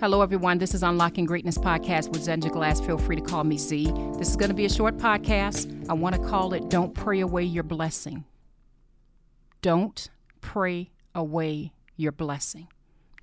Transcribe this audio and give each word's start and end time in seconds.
Hello, 0.00 0.22
everyone. 0.22 0.58
This 0.58 0.74
is 0.74 0.84
Unlocking 0.84 1.24
Greatness 1.24 1.58
Podcast 1.58 2.10
with 2.10 2.24
Zenja 2.24 2.52
Glass. 2.52 2.80
Feel 2.80 2.98
free 2.98 3.16
to 3.16 3.20
call 3.22 3.42
me 3.42 3.58
Z. 3.58 3.90
This 4.16 4.28
is 4.28 4.36
going 4.36 4.48
to 4.48 4.54
be 4.54 4.64
a 4.64 4.70
short 4.70 4.96
podcast. 4.96 5.90
I 5.90 5.92
want 5.94 6.14
to 6.14 6.22
call 6.22 6.54
it 6.54 6.68
Don't 6.68 6.94
Pray 6.94 7.18
Away 7.18 7.42
Your 7.42 7.64
Blessing. 7.64 8.24
Don't 9.60 10.08
pray 10.40 10.92
away 11.16 11.72
your 11.96 12.12
blessing. 12.12 12.68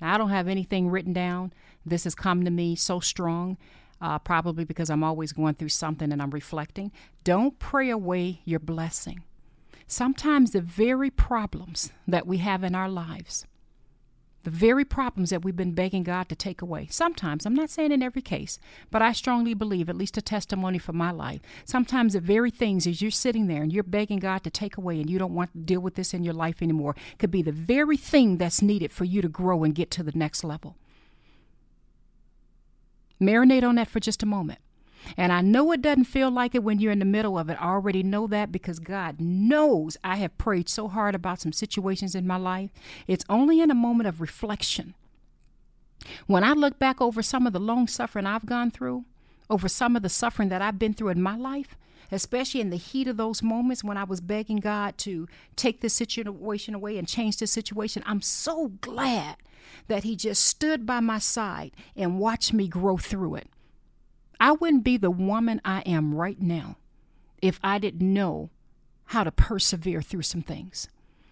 Now, 0.02 0.14
I 0.14 0.18
don't 0.18 0.32
have 0.32 0.50
anything 0.50 0.90
written 0.90 1.14
down. 1.14 1.54
This 1.86 2.04
has 2.04 2.14
come 2.14 2.44
to 2.44 2.52
me 2.52 2.76
so 2.76 3.00
strong, 3.00 3.58
uh, 4.02 4.20
probably 4.20 4.66
because 4.66 4.90
I'm 4.90 5.02
always 5.02 5.32
going 5.32 5.54
through 5.54 5.70
something 5.70 6.12
and 6.12 6.22
I'm 6.22 6.32
reflecting. 6.32 6.92
Don't 7.24 7.58
pray 7.58 7.90
away 7.90 8.42
your 8.44 8.60
blessing. 8.60 9.24
Sometimes 9.88 10.52
the 10.52 10.60
very 10.60 11.10
problems 11.10 11.94
that 12.06 12.28
we 12.28 12.40
have 12.40 12.66
in 12.66 12.76
our 12.76 12.90
lives, 12.90 13.46
the 14.46 14.52
very 14.52 14.86
problems 14.86 15.32
that 15.32 15.44
we've 15.44 15.56
been 15.56 15.74
begging 15.74 16.04
God 16.04 16.30
to 16.30 16.36
take 16.36 16.62
away. 16.62 16.88
Sometimes, 16.92 17.46
I'm 17.46 17.56
not 17.56 17.72
saying 17.72 17.92
in 17.92 18.04
every 18.04 18.22
case, 18.22 18.60
but 18.92 19.02
I 19.02 19.12
strongly 19.12 19.56
believe, 19.56 19.90
at 19.90 19.98
least 19.98 20.18
a 20.18 20.22
testimony 20.22 20.78
for 20.78 20.94
my 20.94 21.10
life, 21.10 21.42
sometimes 21.66 22.14
the 22.14 22.20
very 22.20 22.52
things 22.52 22.86
as 22.86 23.02
you're 23.02 23.10
sitting 23.10 23.48
there 23.48 23.64
and 23.64 23.74
you're 23.74 23.84
begging 23.84 24.20
God 24.20 24.44
to 24.44 24.52
take 24.52 24.78
away 24.78 25.02
and 25.02 25.10
you 25.10 25.18
don't 25.18 25.34
want 25.34 25.52
to 25.52 25.58
deal 25.58 25.80
with 25.80 25.96
this 25.96 26.14
in 26.14 26.24
your 26.24 26.36
life 26.36 26.62
anymore 26.62 26.96
could 27.18 27.32
be 27.32 27.42
the 27.42 27.52
very 27.52 27.98
thing 27.98 28.38
that's 28.38 28.62
needed 28.62 28.92
for 28.92 29.04
you 29.04 29.20
to 29.24 29.28
grow 29.28 29.64
and 29.64 29.74
get 29.74 29.90
to 29.92 30.04
the 30.04 30.12
next 30.14 30.44
level. 30.44 30.78
Marinate 33.20 33.64
on 33.64 33.76
that 33.76 33.90
for 33.90 34.00
just 34.00 34.22
a 34.22 34.28
moment. 34.28 34.60
And 35.18 35.32
I 35.32 35.42
know 35.42 35.72
it 35.72 35.82
doesn't 35.82 36.06
feel 36.06 36.32
like 36.32 36.56
it 36.56 36.64
when 36.64 36.80
you're 36.80 36.92
in 36.92 37.00
the 37.00 37.06
middle 37.06 37.38
of 37.38 37.50
it. 37.50 37.58
I 37.60 37.68
already 37.68 38.04
know 38.04 38.28
that 38.28 38.52
because 38.52 38.80
God 38.80 39.20
knows 39.20 39.98
I 40.04 40.18
have 40.18 40.38
prayed 40.38 40.70
so 40.70 40.88
hard 40.88 41.16
about 41.16 41.40
some 41.40 41.54
situations 41.54 42.16
in 42.16 42.28
my 42.28 42.38
life. 42.38 42.72
It's 43.08 43.26
only 43.30 43.62
in 43.62 43.72
a 43.72 43.76
moment 43.76 44.08
of 44.08 44.22
reflection. 44.22 44.96
When 46.28 46.44
I 46.44 46.54
look 46.54 46.78
back 46.78 47.02
over 47.02 47.22
some 47.22 47.48
of 47.48 47.54
the 47.54 47.60
long 47.60 47.88
suffering 47.88 48.26
I've 48.26 48.46
gone 48.46 48.72
through, 48.72 49.06
over 49.50 49.68
some 49.68 49.96
of 49.96 50.02
the 50.02 50.10
suffering 50.10 50.50
that 50.50 50.62
I've 50.62 50.80
been 50.80 50.94
through 50.94 51.10
in 51.10 51.22
my 51.22 51.36
life, 51.36 51.78
especially 52.12 52.62
in 52.62 52.70
the 52.70 52.78
heat 52.78 53.08
of 53.08 53.18
those 53.18 53.42
moments 53.42 53.84
when 53.84 53.98
I 53.98 54.04
was 54.04 54.22
begging 54.22 54.58
God 54.58 54.98
to 55.00 55.28
take 55.56 55.82
this 55.82 55.94
situation 55.94 56.76
away 56.76 56.98
and 56.98 57.08
change 57.08 57.38
the 57.38 57.48
situation, 57.48 58.04
I'm 58.06 58.22
so 58.22 58.70
glad 58.82 59.38
that 59.88 60.04
He 60.04 60.16
just 60.16 60.44
stood 60.46 60.86
by 60.86 61.00
my 61.00 61.20
side 61.20 61.72
and 61.96 62.20
watched 62.20 62.54
me 62.54 62.68
grow 62.68 62.98
through 62.98 63.36
it. 63.36 63.50
I 64.40 64.54
wouldn't 64.54 64.84
be 64.84 64.98
the 64.98 65.12
woman 65.12 65.62
I 65.64 65.82
am 65.82 66.14
right 66.14 66.42
now 66.42 66.78
if 67.42 67.60
I 67.64 67.80
didn't 67.80 68.14
know 68.14 68.50
how 69.06 69.24
to 69.24 69.32
persevere 69.32 70.02
through 70.02 70.24
some 70.24 70.42
things. 70.42 70.88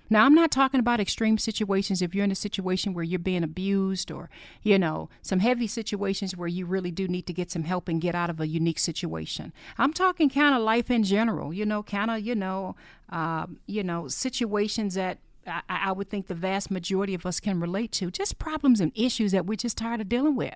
Now, 0.10 0.26
I'm 0.26 0.36
not 0.36 0.52
talking 0.52 0.80
about 0.80 1.00
extreme 1.00 1.40
situations 1.40 2.02
if 2.02 2.14
you're 2.14 2.26
in 2.26 2.32
a 2.32 2.36
situation 2.36 2.94
where 2.94 3.04
you're 3.04 3.18
being 3.18 3.44
abused 3.44 4.12
or, 4.12 4.30
you 4.62 4.78
know, 4.78 5.10
some 5.24 5.40
heavy 5.40 5.66
situations 5.66 6.38
where 6.38 6.48
you 6.48 6.68
really 6.68 6.92
do 6.92 7.08
need 7.08 7.26
to 7.26 7.34
get 7.34 7.50
some 7.50 7.64
help 7.64 7.88
and 7.88 8.00
get 8.00 8.14
out 8.14 8.30
of 8.30 8.40
a 8.40 8.48
unique 8.48 8.78
situation. 8.78 9.54
I'm 9.78 9.92
talking 9.92 10.30
kind 10.30 10.54
of 10.54 10.62
life 10.62 10.92
in 10.92 11.04
general, 11.04 11.52
you 11.52 11.66
know, 11.66 11.82
kind 11.82 12.12
of, 12.12 12.20
you 12.20 12.36
know, 12.36 12.76
uh, 13.10 13.48
you 13.66 13.84
know, 13.84 14.08
situations 14.08 14.94
that 14.94 15.18
I, 15.48 15.62
I 15.68 15.92
would 15.92 16.10
think 16.10 16.28
the 16.28 16.36
vast 16.36 16.70
majority 16.70 17.16
of 17.16 17.26
us 17.26 17.40
can 17.40 17.60
relate 17.60 17.92
to, 17.94 18.12
just 18.12 18.38
problems 18.38 18.82
and 18.82 18.92
issues 18.94 19.32
that 19.32 19.46
we're 19.46 19.56
just 19.56 19.78
tired 19.78 20.02
of 20.02 20.10
dealing 20.10 20.36
with. 20.36 20.56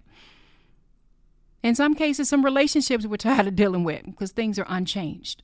In 1.68 1.76
some 1.76 1.96
cases, 1.96 2.30
some 2.30 2.46
relationships 2.46 3.06
we're 3.06 3.18
tired 3.18 3.46
of 3.46 3.58
dealing 3.58 3.84
with 3.84 4.06
because 4.06 4.32
things 4.32 4.58
are 4.58 4.66
unchanged. 4.70 5.44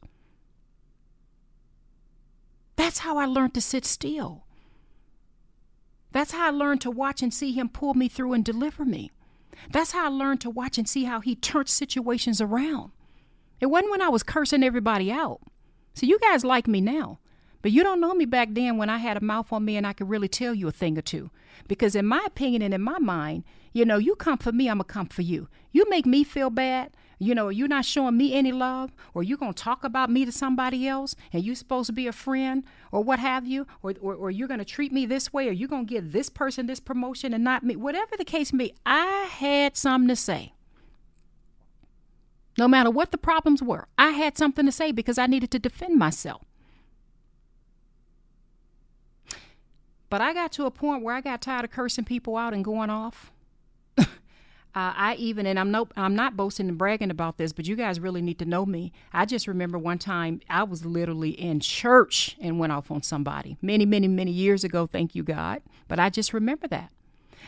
That's 2.77 2.99
how 2.99 3.17
I 3.17 3.25
learned 3.25 3.53
to 3.55 3.61
sit 3.61 3.83
still. 3.83 4.45
That's 6.13 6.31
how 6.31 6.47
I 6.47 6.51
learned 6.51 6.79
to 6.79 6.91
watch 6.91 7.21
and 7.21 7.33
see 7.33 7.51
Him 7.51 7.67
pull 7.67 7.93
me 7.93 8.07
through 8.07 8.31
and 8.31 8.45
deliver 8.45 8.85
me. 8.85 9.11
That's 9.69 9.91
how 9.91 10.05
I 10.05 10.07
learned 10.07 10.39
to 10.41 10.49
watch 10.49 10.77
and 10.77 10.87
see 10.87 11.03
how 11.03 11.19
He 11.19 11.35
turned 11.35 11.67
situations 11.67 12.39
around. 12.39 12.93
It 13.59 13.65
wasn't 13.65 13.91
when 13.91 14.01
I 14.01 14.07
was 14.07 14.23
cursing 14.23 14.63
everybody 14.63 15.11
out. 15.11 15.41
So 15.93 16.05
you 16.05 16.19
guys 16.19 16.45
like 16.45 16.69
me 16.69 16.79
now. 16.79 17.19
But 17.63 17.71
you 17.71 17.81
don't 17.81 18.01
know 18.01 18.13
me 18.13 18.25
back 18.25 18.49
then 18.51 18.77
when 18.77 18.89
I 18.89 18.97
had 18.97 19.17
a 19.17 19.21
mouth 19.21 19.51
on 19.51 19.65
me 19.65 19.77
and 19.77 19.87
I 19.87 19.93
could 19.93 20.09
really 20.09 20.27
tell 20.27 20.53
you 20.53 20.67
a 20.67 20.71
thing 20.71 20.97
or 20.97 21.01
two. 21.01 21.31
Because 21.67 21.95
in 21.95 22.05
my 22.05 22.21
opinion 22.27 22.61
and 22.61 22.73
in 22.73 22.81
my 22.81 22.99
mind, 22.99 23.45
you 23.71 23.85
know, 23.85 23.97
you 23.97 24.15
come 24.15 24.37
for 24.37 24.51
me, 24.51 24.69
I'm 24.69 24.77
going 24.77 24.87
to 24.87 24.93
come 24.93 25.07
for 25.07 25.21
you. 25.21 25.47
You 25.71 25.85
make 25.89 26.05
me 26.05 26.25
feel 26.25 26.49
bad, 26.49 26.91
you 27.19 27.33
know, 27.33 27.47
you're 27.47 27.69
not 27.69 27.85
showing 27.85 28.17
me 28.17 28.33
any 28.33 28.51
love, 28.51 28.91
or 29.13 29.23
you're 29.23 29.37
going 29.37 29.53
to 29.53 29.63
talk 29.63 29.85
about 29.85 30.09
me 30.09 30.25
to 30.25 30.31
somebody 30.31 30.87
else, 30.87 31.15
and 31.31 31.41
you're 31.41 31.55
supposed 31.55 31.87
to 31.87 31.93
be 31.93 32.05
a 32.05 32.11
friend, 32.11 32.63
or 32.91 33.01
what 33.01 33.19
have 33.19 33.47
you, 33.47 33.65
or, 33.81 33.93
or, 34.01 34.13
or 34.13 34.29
you're 34.29 34.49
going 34.49 34.59
to 34.59 34.65
treat 34.65 34.91
me 34.91 35.05
this 35.05 35.31
way, 35.31 35.47
or 35.47 35.53
you're 35.53 35.69
going 35.69 35.87
to 35.87 35.93
give 35.93 36.11
this 36.11 36.27
person 36.29 36.65
this 36.65 36.81
promotion 36.81 37.33
and 37.33 37.43
not 37.43 37.63
me. 37.63 37.77
Whatever 37.77 38.17
the 38.17 38.25
case 38.25 38.51
may 38.51 38.65
be, 38.65 38.75
I 38.85 39.29
had 39.31 39.77
something 39.77 40.09
to 40.09 40.17
say. 40.17 40.53
No 42.57 42.67
matter 42.67 42.91
what 42.91 43.11
the 43.11 43.17
problems 43.17 43.63
were, 43.63 43.87
I 43.97 44.09
had 44.09 44.37
something 44.37 44.65
to 44.65 44.71
say 44.71 44.91
because 44.91 45.17
I 45.17 45.25
needed 45.25 45.49
to 45.51 45.59
defend 45.59 45.95
myself. 45.95 46.41
But 50.13 50.21
I 50.21 50.31
got 50.35 50.51
to 50.51 50.65
a 50.67 50.69
point 50.69 51.01
where 51.01 51.15
I 51.15 51.21
got 51.21 51.41
tired 51.41 51.65
of 51.65 51.71
cursing 51.71 52.05
people 52.05 52.37
out 52.37 52.53
and 52.53 52.63
going 52.63 52.91
off. 52.91 53.31
uh, 53.97 54.05
I 54.75 55.15
even, 55.17 55.47
and 55.47 55.59
I'm 55.59 55.71
no, 55.71 55.87
I'm 55.97 56.15
not 56.15 56.37
boasting 56.37 56.69
and 56.69 56.77
bragging 56.77 57.09
about 57.09 57.39
this, 57.39 57.51
but 57.51 57.67
you 57.67 57.75
guys 57.75 57.99
really 57.99 58.21
need 58.21 58.37
to 58.37 58.45
know 58.45 58.63
me. 58.63 58.91
I 59.11 59.25
just 59.25 59.47
remember 59.47 59.79
one 59.79 59.97
time 59.97 60.39
I 60.47 60.65
was 60.65 60.85
literally 60.85 61.31
in 61.31 61.61
church 61.61 62.37
and 62.39 62.59
went 62.59 62.71
off 62.71 62.91
on 62.91 63.01
somebody 63.01 63.57
many, 63.59 63.87
many, 63.87 64.07
many 64.07 64.29
years 64.29 64.63
ago. 64.63 64.85
Thank 64.85 65.15
you, 65.15 65.23
God. 65.23 65.63
But 65.87 65.99
I 65.99 66.11
just 66.11 66.31
remember 66.31 66.67
that. 66.67 66.91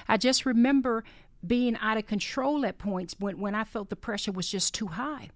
I 0.07 0.17
just 0.17 0.43
remember 0.43 1.03
being 1.45 1.77
out 1.77 1.97
of 1.97 2.07
control 2.07 2.65
at 2.65 2.79
points 2.79 3.15
when, 3.19 3.37
when 3.37 3.53
I 3.53 3.63
felt 3.63 3.91
the 3.91 3.95
pressure 3.95 4.31
was 4.31 4.49
just 4.49 4.73
too 4.73 4.87
high. 4.87 5.29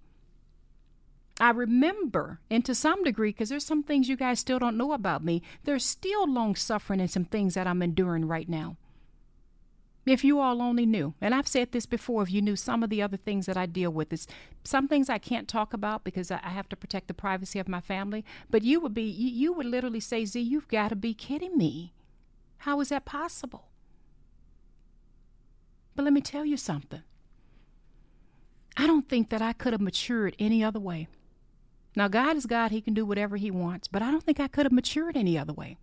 I 1.40 1.50
remember, 1.50 2.38
and 2.50 2.62
to 2.66 2.74
some 2.74 3.02
degree, 3.02 3.30
because 3.30 3.48
there's 3.48 3.64
some 3.64 3.82
things 3.82 4.08
you 4.08 4.16
guys 4.16 4.40
still 4.40 4.58
don't 4.58 4.76
know 4.76 4.92
about 4.92 5.24
me, 5.24 5.42
there's 5.64 5.84
still 5.84 6.30
long 6.30 6.54
suffering 6.54 7.00
and 7.00 7.10
some 7.10 7.24
things 7.24 7.54
that 7.54 7.66
I'm 7.66 7.82
enduring 7.82 8.28
right 8.28 8.48
now. 8.48 8.76
If 10.04 10.22
you 10.22 10.38
all 10.38 10.60
only 10.60 10.86
knew, 10.86 11.14
and 11.20 11.34
I've 11.34 11.48
said 11.48 11.72
this 11.72 11.86
before, 11.86 12.22
if 12.22 12.30
you 12.30 12.42
knew 12.42 12.56
some 12.56 12.82
of 12.82 12.90
the 12.90 13.00
other 13.00 13.16
things 13.16 13.46
that 13.46 13.56
I 13.56 13.66
deal 13.66 13.90
with, 13.90 14.12
it's 14.12 14.26
some 14.64 14.86
things 14.88 15.08
I 15.08 15.18
can't 15.18 15.48
talk 15.48 15.72
about 15.72 16.04
because 16.04 16.30
I 16.30 16.38
have 16.38 16.68
to 16.70 16.76
protect 16.76 17.08
the 17.08 17.14
privacy 17.14 17.58
of 17.58 17.68
my 17.68 17.80
family. 17.80 18.24
But 18.50 18.62
you 18.62 18.80
would 18.80 18.94
be, 18.94 19.02
you, 19.02 19.28
you 19.28 19.52
would 19.52 19.66
literally 19.66 20.00
say, 20.00 20.24
Z, 20.24 20.40
you've 20.40 20.68
got 20.68 20.88
to 20.88 20.96
be 20.96 21.14
kidding 21.14 21.56
me. 21.56 21.94
How 22.58 22.80
is 22.80 22.90
that 22.90 23.04
possible? 23.04 23.68
But 25.94 26.04
let 26.04 26.12
me 26.12 26.20
tell 26.20 26.44
you 26.44 26.56
something. 26.56 27.02
I 28.76 28.86
don't 28.86 29.08
think 29.08 29.28
that 29.30 29.42
I 29.42 29.52
could 29.52 29.72
have 29.72 29.80
matured 29.80 30.34
any 30.38 30.64
other 30.64 30.80
way. 30.80 31.08
Now, 31.96 32.08
God 32.08 32.36
is 32.36 32.46
God, 32.46 32.70
He 32.70 32.80
can 32.80 32.94
do 32.94 33.04
whatever 33.04 33.36
He 33.36 33.50
wants, 33.50 33.88
but 33.88 34.02
I 34.02 34.10
don't 34.10 34.22
think 34.22 34.40
I 34.40 34.48
could 34.48 34.66
have 34.66 34.72
matured 34.72 35.16
any 35.16 35.36
other 35.36 35.52
way. 35.52 35.76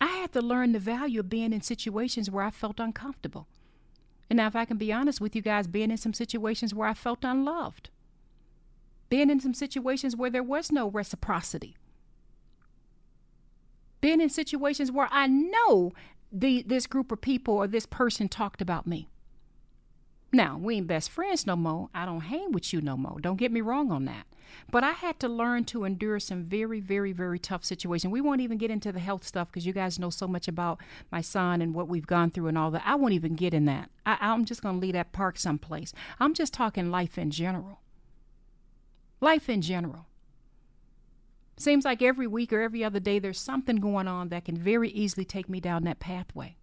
I 0.00 0.06
had 0.06 0.32
to 0.32 0.40
learn 0.40 0.72
the 0.72 0.78
value 0.78 1.20
of 1.20 1.28
being 1.28 1.52
in 1.52 1.60
situations 1.60 2.30
where 2.30 2.44
I 2.44 2.50
felt 2.50 2.80
uncomfortable. 2.80 3.46
And 4.28 4.36
now, 4.38 4.46
if 4.46 4.56
I 4.56 4.64
can 4.64 4.76
be 4.76 4.92
honest 4.92 5.20
with 5.20 5.36
you 5.36 5.42
guys, 5.42 5.66
being 5.66 5.90
in 5.90 5.96
some 5.96 6.14
situations 6.14 6.74
where 6.74 6.88
I 6.88 6.94
felt 6.94 7.24
unloved, 7.24 7.90
being 9.08 9.28
in 9.28 9.40
some 9.40 9.54
situations 9.54 10.16
where 10.16 10.30
there 10.30 10.42
was 10.42 10.70
no 10.70 10.88
reciprocity, 10.88 11.76
being 14.00 14.20
in 14.20 14.30
situations 14.30 14.90
where 14.90 15.08
I 15.10 15.26
know 15.26 15.92
the, 16.32 16.62
this 16.62 16.86
group 16.86 17.12
of 17.12 17.20
people 17.20 17.54
or 17.54 17.66
this 17.66 17.86
person 17.86 18.28
talked 18.28 18.62
about 18.62 18.86
me. 18.86 19.08
Now, 20.32 20.58
we 20.58 20.76
ain't 20.76 20.86
best 20.86 21.10
friends 21.10 21.46
no 21.46 21.56
more. 21.56 21.88
I 21.92 22.06
don't 22.06 22.20
hang 22.20 22.52
with 22.52 22.72
you 22.72 22.80
no 22.80 22.96
more. 22.96 23.18
Don't 23.20 23.36
get 23.36 23.50
me 23.50 23.60
wrong 23.60 23.90
on 23.90 24.04
that. 24.04 24.26
But 24.70 24.84
I 24.84 24.92
had 24.92 25.18
to 25.20 25.28
learn 25.28 25.64
to 25.66 25.84
endure 25.84 26.20
some 26.20 26.44
very, 26.44 26.80
very, 26.80 27.12
very 27.12 27.38
tough 27.38 27.64
situations. 27.64 28.12
We 28.12 28.20
won't 28.20 28.40
even 28.40 28.58
get 28.58 28.70
into 28.70 28.92
the 28.92 29.00
health 29.00 29.24
stuff 29.24 29.48
because 29.48 29.66
you 29.66 29.72
guys 29.72 29.98
know 29.98 30.10
so 30.10 30.28
much 30.28 30.46
about 30.46 30.80
my 31.10 31.20
son 31.20 31.60
and 31.60 31.74
what 31.74 31.88
we've 31.88 32.06
gone 32.06 32.30
through 32.30 32.48
and 32.48 32.58
all 32.58 32.70
that. 32.70 32.82
I 32.84 32.94
won't 32.94 33.14
even 33.14 33.34
get 33.34 33.54
in 33.54 33.64
that. 33.64 33.90
I, 34.06 34.18
I'm 34.20 34.44
just 34.44 34.62
going 34.62 34.76
to 34.76 34.80
leave 34.80 34.92
that 34.92 35.12
park 35.12 35.38
someplace. 35.38 35.92
I'm 36.20 36.34
just 36.34 36.54
talking 36.54 36.90
life 36.90 37.18
in 37.18 37.30
general. 37.30 37.80
Life 39.20 39.48
in 39.48 39.62
general. 39.62 40.06
Seems 41.56 41.84
like 41.84 42.00
every 42.00 42.26
week 42.26 42.52
or 42.52 42.60
every 42.60 42.82
other 42.82 43.00
day 43.00 43.18
there's 43.18 43.40
something 43.40 43.76
going 43.76 44.08
on 44.08 44.28
that 44.28 44.44
can 44.44 44.56
very 44.56 44.90
easily 44.90 45.24
take 45.24 45.48
me 45.48 45.60
down 45.60 45.84
that 45.84 46.00
pathway. 46.00 46.56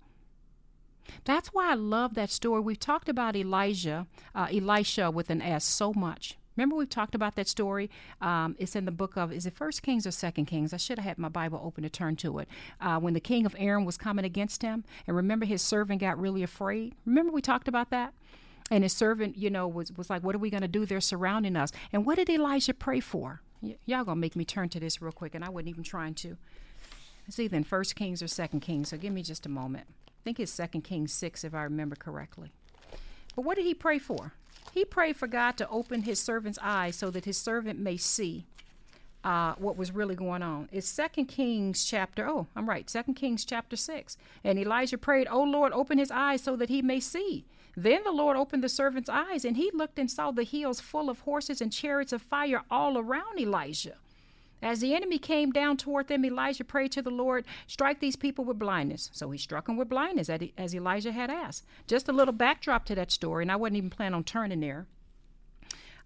That's 1.25 1.49
why 1.49 1.71
I 1.71 1.75
love 1.75 2.15
that 2.15 2.29
story. 2.29 2.61
We've 2.61 2.79
talked 2.79 3.09
about 3.09 3.35
Elijah, 3.35 4.07
uh, 4.35 4.47
Elisha 4.51 5.11
with 5.11 5.29
an 5.29 5.41
S 5.41 5.65
so 5.65 5.93
much. 5.93 6.37
Remember 6.57 6.75
we've 6.75 6.89
talked 6.89 7.13
about 7.13 7.35
that 7.35 7.47
story. 7.47 7.89
Um, 8.19 8.55
it's 8.57 8.75
in 8.75 8.85
the 8.85 8.91
book 8.91 9.15
of 9.15 9.31
is 9.31 9.45
it 9.45 9.53
First 9.53 9.83
Kings 9.83 10.07
or 10.07 10.11
Second 10.11 10.45
Kings? 10.45 10.73
I 10.73 10.77
should 10.77 10.97
have 10.97 11.05
had 11.05 11.17
my 11.19 11.29
Bible 11.29 11.61
open 11.63 11.83
to 11.83 11.89
turn 11.89 12.15
to 12.17 12.39
it. 12.39 12.49
Uh, 12.81 12.99
when 12.99 13.13
the 13.13 13.19
king 13.19 13.45
of 13.45 13.55
Aram 13.59 13.85
was 13.85 13.97
coming 13.97 14.25
against 14.25 14.63
him, 14.63 14.83
and 15.05 15.15
remember 15.15 15.45
his 15.45 15.61
servant 15.61 16.01
got 16.01 16.19
really 16.19 16.41
afraid. 16.41 16.95
Remember 17.05 17.31
we 17.31 17.41
talked 17.41 17.67
about 17.67 17.91
that. 17.91 18.13
And 18.69 18.83
his 18.83 18.91
servant, 18.91 19.37
you 19.37 19.49
know, 19.49 19.67
was 19.67 19.93
was 19.93 20.09
like, 20.09 20.23
"What 20.23 20.35
are 20.35 20.39
we 20.39 20.49
going 20.49 20.61
to 20.61 20.67
do? 20.67 20.85
They're 20.85 20.99
surrounding 20.99 21.55
us." 21.55 21.71
And 21.93 22.05
what 22.05 22.15
did 22.15 22.29
Elijah 22.29 22.73
pray 22.73 22.99
for? 22.99 23.41
Y- 23.61 23.77
y'all 23.85 24.03
gonna 24.03 24.19
make 24.19 24.35
me 24.35 24.43
turn 24.43 24.67
to 24.69 24.79
this 24.79 25.01
real 25.01 25.13
quick, 25.13 25.35
and 25.35 25.45
I 25.45 25.49
wasn't 25.49 25.69
even 25.69 25.83
trying 25.83 26.15
to. 26.15 26.35
It's 27.27 27.39
either 27.39 27.55
in 27.55 27.63
First 27.63 27.95
Kings 27.95 28.21
or 28.21 28.27
Second 28.27 28.61
Kings. 28.61 28.89
So 28.89 28.97
give 28.97 29.13
me 29.13 29.23
just 29.23 29.45
a 29.45 29.49
moment. 29.49 29.87
Think 30.27 30.41
it's 30.41 30.51
Second 30.51 30.81
Kings 30.81 31.13
6, 31.13 31.45
if 31.45 31.53
I 31.53 31.63
remember 31.63 31.95
correctly. 31.95 32.51
But 33.33 33.45
what 33.45 33.55
did 33.55 33.63
he 33.63 33.73
pray 33.73 33.97
for? 33.97 34.33
He 34.73 34.83
prayed 34.83 35.15
for 35.15 35.25
God 35.25 35.55
to 35.55 35.69
open 35.69 36.01
his 36.01 36.19
servant's 36.19 36.59
eyes 36.61 36.97
so 36.97 37.09
that 37.11 37.23
his 37.23 37.37
servant 37.37 37.79
may 37.79 37.95
see 37.95 38.45
uh, 39.23 39.53
what 39.57 39.77
was 39.77 39.93
really 39.93 40.15
going 40.15 40.43
on. 40.43 40.67
It's 40.69 40.85
Second 40.85 41.27
Kings 41.27 41.85
chapter. 41.85 42.27
Oh, 42.27 42.47
I'm 42.57 42.67
right. 42.67 42.89
Second 42.89 43.13
Kings 43.13 43.45
chapter 43.45 43.77
six. 43.77 44.17
And 44.43 44.59
Elijah 44.59 44.97
prayed, 44.97 45.29
"Oh 45.31 45.43
Lord, 45.43 45.71
open 45.71 45.97
his 45.97 46.11
eyes 46.11 46.41
so 46.41 46.57
that 46.57 46.67
he 46.67 46.81
may 46.81 46.99
see." 46.99 47.45
Then 47.77 48.03
the 48.03 48.11
Lord 48.11 48.35
opened 48.35 48.65
the 48.65 48.69
servant's 48.69 49.09
eyes, 49.09 49.45
and 49.45 49.55
he 49.55 49.71
looked 49.73 49.97
and 49.97 50.11
saw 50.11 50.31
the 50.31 50.43
hills 50.43 50.81
full 50.81 51.09
of 51.09 51.21
horses 51.21 51.61
and 51.61 51.71
chariots 51.71 52.11
of 52.11 52.21
fire 52.21 52.63
all 52.69 52.97
around 52.97 53.39
Elijah. 53.39 53.95
As 54.61 54.79
the 54.79 54.95
enemy 54.95 55.19
came 55.19 55.51
down 55.51 55.77
toward 55.77 56.07
them, 56.07 56.25
Elijah 56.25 56.63
prayed 56.63 56.91
to 56.93 57.01
the 57.01 57.11
Lord, 57.11 57.45
Strike 57.67 57.99
these 57.99 58.15
people 58.15 58.43
with 58.43 58.57
blindness. 58.57 59.09
So 59.13 59.29
he 59.29 59.37
struck 59.37 59.67
them 59.67 59.77
with 59.77 59.89
blindness, 59.89 60.29
as 60.29 60.73
Elijah 60.75 61.11
had 61.11 61.29
asked. 61.29 61.65
Just 61.85 62.09
a 62.09 62.13
little 62.13 62.33
backdrop 62.33 62.85
to 62.85 62.95
that 62.95 63.11
story, 63.11 63.43
and 63.43 63.51
I 63.51 63.55
wasn't 63.55 63.77
even 63.77 63.89
planning 63.89 64.15
on 64.15 64.23
turning 64.23 64.61
there. 64.61 64.87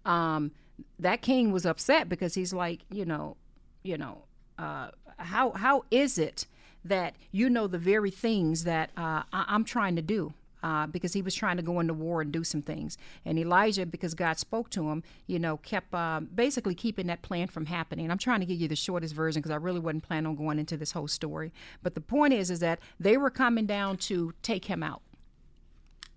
Um, 0.04 0.52
that 0.98 1.22
king 1.22 1.52
was 1.52 1.64
upset 1.64 2.08
because 2.08 2.34
he's 2.34 2.52
like, 2.52 2.80
you 2.90 3.04
know, 3.04 3.36
you 3.82 3.96
know, 3.96 4.24
uh, 4.58 4.90
how 5.18 5.52
how 5.52 5.84
is 5.90 6.18
it 6.18 6.46
that 6.84 7.14
you 7.30 7.48
know 7.48 7.66
the 7.66 7.78
very 7.78 8.10
things 8.10 8.64
that 8.64 8.90
uh, 8.96 9.22
I- 9.32 9.46
I'm 9.48 9.64
trying 9.64 9.96
to 9.96 10.02
do? 10.02 10.34
Uh, 10.62 10.86
because 10.86 11.12
he 11.12 11.22
was 11.22 11.34
trying 11.34 11.56
to 11.56 11.62
go 11.62 11.80
into 11.80 11.94
war 11.94 12.20
and 12.20 12.32
do 12.32 12.44
some 12.44 12.62
things. 12.62 12.96
And 13.24 13.38
Elijah, 13.38 13.86
because 13.86 14.14
God 14.14 14.38
spoke 14.38 14.70
to 14.70 14.90
him, 14.90 15.02
you 15.26 15.38
know, 15.38 15.56
kept 15.58 15.92
uh, 15.94 16.20
basically 16.34 16.74
keeping 16.74 17.06
that 17.08 17.22
plan 17.22 17.48
from 17.48 17.66
happening. 17.66 18.10
I'm 18.10 18.18
trying 18.18 18.40
to 18.40 18.46
give 18.46 18.60
you 18.60 18.68
the 18.68 18.76
shortest 18.76 19.14
version 19.14 19.40
because 19.40 19.52
I 19.52 19.56
really 19.56 19.80
wasn't 19.80 20.04
planning 20.04 20.26
on 20.26 20.36
going 20.36 20.58
into 20.58 20.76
this 20.76 20.92
whole 20.92 21.08
story. 21.08 21.52
But 21.82 21.94
the 21.94 22.00
point 22.00 22.34
is, 22.34 22.50
is 22.50 22.60
that 22.60 22.78
they 22.98 23.16
were 23.16 23.30
coming 23.30 23.66
down 23.66 23.96
to 23.98 24.34
take 24.42 24.66
him 24.66 24.82
out, 24.82 25.02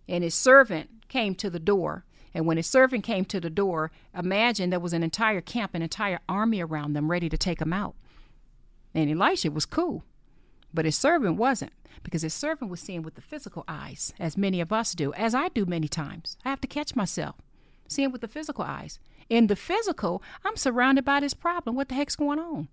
and 0.07 0.23
his 0.23 0.35
servant 0.35 0.89
came 1.07 1.35
to 1.35 1.49
the 1.49 1.59
door. 1.59 2.05
And 2.33 2.45
when 2.45 2.57
his 2.57 2.67
servant 2.67 3.05
came 3.05 3.23
to 3.25 3.39
the 3.39 3.49
door, 3.49 3.91
imagine 4.13 4.69
there 4.69 4.79
was 4.79 4.91
an 4.91 5.03
entire 5.03 5.39
camp, 5.39 5.73
an 5.73 5.81
entire 5.81 6.19
army 6.27 6.61
around 6.61 6.91
them 6.91 7.09
ready 7.09 7.29
to 7.29 7.37
take 7.37 7.61
him 7.61 7.71
out. 7.71 7.95
And 8.93 9.09
Elisha 9.09 9.51
was 9.51 9.65
cool. 9.65 10.03
But 10.73 10.83
his 10.83 10.97
servant 10.97 11.37
wasn't, 11.37 11.71
because 12.03 12.21
his 12.21 12.33
servant 12.33 12.71
was 12.71 12.79
seeing 12.79 13.01
with 13.01 13.15
the 13.15 13.21
physical 13.21 13.63
eyes, 13.67 14.13
as 14.19 14.37
many 14.37 14.61
of 14.61 14.71
us 14.71 14.93
do, 14.93 15.13
as 15.13 15.35
I 15.35 15.49
do 15.49 15.65
many 15.65 15.87
times. 15.87 16.37
I 16.45 16.49
have 16.49 16.61
to 16.61 16.67
catch 16.67 16.95
myself, 16.95 17.35
seeing 17.87 18.11
with 18.11 18.21
the 18.21 18.27
physical 18.27 18.63
eyes. 18.63 18.99
In 19.29 19.47
the 19.47 19.55
physical, 19.55 20.21
I'm 20.43 20.55
surrounded 20.55 21.05
by 21.05 21.19
this 21.19 21.33
problem. 21.33 21.75
What 21.75 21.89
the 21.89 21.95
heck's 21.95 22.15
going 22.15 22.39
on? 22.39 22.67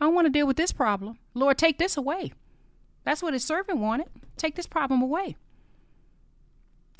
I 0.00 0.06
want 0.08 0.26
to 0.26 0.30
deal 0.32 0.46
with 0.46 0.56
this 0.56 0.72
problem. 0.72 1.18
Lord, 1.34 1.58
take 1.58 1.78
this 1.78 1.96
away. 1.96 2.32
That's 3.04 3.22
what 3.22 3.32
his 3.32 3.44
servant 3.44 3.78
wanted. 3.78 4.08
Take 4.36 4.54
this 4.54 4.66
problem 4.66 5.02
away. 5.02 5.36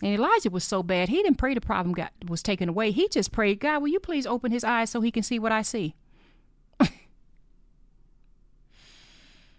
And 0.02 0.14
Elijah 0.14 0.50
was 0.50 0.64
so 0.64 0.82
bad, 0.82 1.08
he 1.08 1.22
didn't 1.22 1.38
pray 1.38 1.54
the 1.54 1.61
problem 1.61 1.93
got 1.93 2.12
was 2.26 2.43
taken 2.43 2.69
away. 2.69 2.93
He 2.93 3.08
just 3.08 3.32
prayed, 3.32 3.61
God, 3.61 3.82
will 3.82 3.88
you 3.88 4.00
please 4.00 4.26
open 4.26 4.52
his 4.52 4.64
eyes 4.64 4.90
so 4.90 5.00
he 5.00 5.11
can 5.11 5.22
see 5.22 5.38
what 5.38 5.52
I 5.52 5.62
see? 5.62 5.94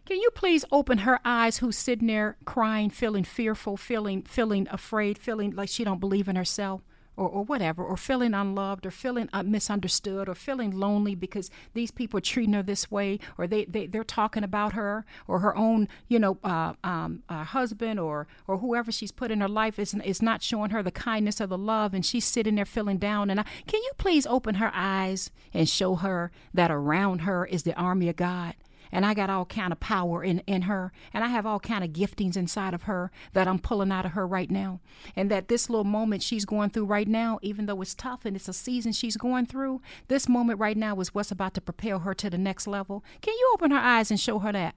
Can 0.10 0.20
you 0.20 0.32
please 0.32 0.66
open 0.72 0.98
her 1.00 1.20
eyes 1.24 1.60
who's 1.60 1.78
sitting 1.78 2.08
there 2.08 2.36
crying, 2.44 2.90
feeling 2.90 3.24
fearful, 3.24 3.78
feeling 3.78 4.24
feeling 4.24 4.68
afraid, 4.72 5.20
feeling 5.20 5.52
like 5.52 5.70
she 5.70 5.84
don't 5.84 6.00
believe 6.00 6.28
in 6.28 6.36
herself? 6.36 6.82
Or, 7.16 7.30
or 7.30 7.44
whatever, 7.44 7.84
or 7.84 7.96
feeling 7.96 8.34
unloved, 8.34 8.88
or 8.88 8.92
feeling 8.92 9.30
uh, 9.34 9.44
misunderstood, 9.44 10.28
or 10.28 10.34
feeling 10.34 10.72
lonely 10.72 11.14
because 11.14 11.52
these 11.76 11.92
people 11.92 12.18
are 12.18 12.22
treating 12.22 12.54
her 12.54 12.64
this 12.64 12.90
way, 12.90 13.20
or 13.38 13.46
they, 13.46 13.66
they, 13.66 13.86
they're 13.86 14.04
talking 14.04 14.44
about 14.44 14.74
her, 14.74 15.06
or 15.28 15.40
her 15.40 15.56
own, 15.56 15.88
you 16.08 16.18
know, 16.18 16.40
uh, 16.44 16.74
um, 16.84 17.22
uh, 17.30 17.44
husband, 17.44 18.00
or, 18.00 18.26
or 18.48 18.58
whoever 18.60 18.92
she's 18.92 19.12
put 19.12 19.30
in 19.30 19.42
her 19.42 19.50
life 19.50 19.78
is, 19.78 19.94
is 19.94 20.22
not 20.24 20.42
showing 20.42 20.72
her 20.72 20.82
the 20.82 20.92
kindness 20.92 21.42
or 21.42 21.46
the 21.46 21.58
love, 21.58 21.94
and 21.94 22.06
she's 22.06 22.26
sitting 22.26 22.56
there 22.56 22.66
feeling 22.66 22.98
down. 22.98 23.30
And 23.30 23.42
I, 23.42 23.44
can 23.68 23.82
you 23.84 23.92
please 23.98 24.26
open 24.26 24.56
her 24.56 24.72
eyes 24.74 25.30
and 25.54 25.70
show 25.70 25.96
her 25.96 26.32
that 26.54 26.72
around 26.72 27.20
her 27.20 27.46
is 27.46 27.62
the 27.64 27.76
army 27.76 28.10
of 28.10 28.16
God? 28.16 28.56
And 28.92 29.06
I 29.06 29.14
got 29.14 29.30
all 29.30 29.46
kind 29.46 29.72
of 29.72 29.80
power 29.80 30.24
in, 30.24 30.40
in 30.48 30.64
her, 30.64 30.92
and 31.14 31.24
I 31.24 31.28
have 31.28 31.46
all 31.46 31.60
kind 31.60 31.84
of 31.84 31.92
giftings 31.92 32.38
inside 32.38 32.74
of 32.74 32.84
her 32.84 33.12
that 33.34 33.48
I'm 33.48 33.60
pulling 33.60 33.92
out 33.92 34.06
of 34.06 34.12
her 34.12 34.28
right 34.28 34.50
now. 34.50 34.80
And 35.16 35.30
that 35.32 35.48
this 35.48 35.70
little 35.70 35.84
moment 35.84 36.24
she's 36.24 36.46
going 36.46 36.70
through 36.70 36.86
right 36.86 37.08
now, 37.08 37.40
even 37.42 37.66
though 37.66 37.82
it's 37.82 37.96
tough 37.96 38.26
and 38.26 38.36
it's 38.36 38.48
a 38.48 38.54
season 38.54 38.92
she's 38.92 39.18
going 39.18 39.46
through, 39.46 39.82
this 40.08 40.30
moment 40.30 40.60
right 40.60 40.78
now 40.78 41.00
is 41.00 41.14
what's 41.14 41.32
about 41.32 41.54
to 41.56 41.62
propel 41.62 42.00
her 42.00 42.14
to 42.16 42.30
the 42.30 42.38
next 42.38 42.68
level. 42.68 43.04
Can 43.22 43.34
you 43.34 43.52
open 43.54 43.72
her 43.72 43.78
eyes 43.78 44.12
and 44.12 44.20
show 44.20 44.40
her 44.40 44.52
that? 44.52 44.76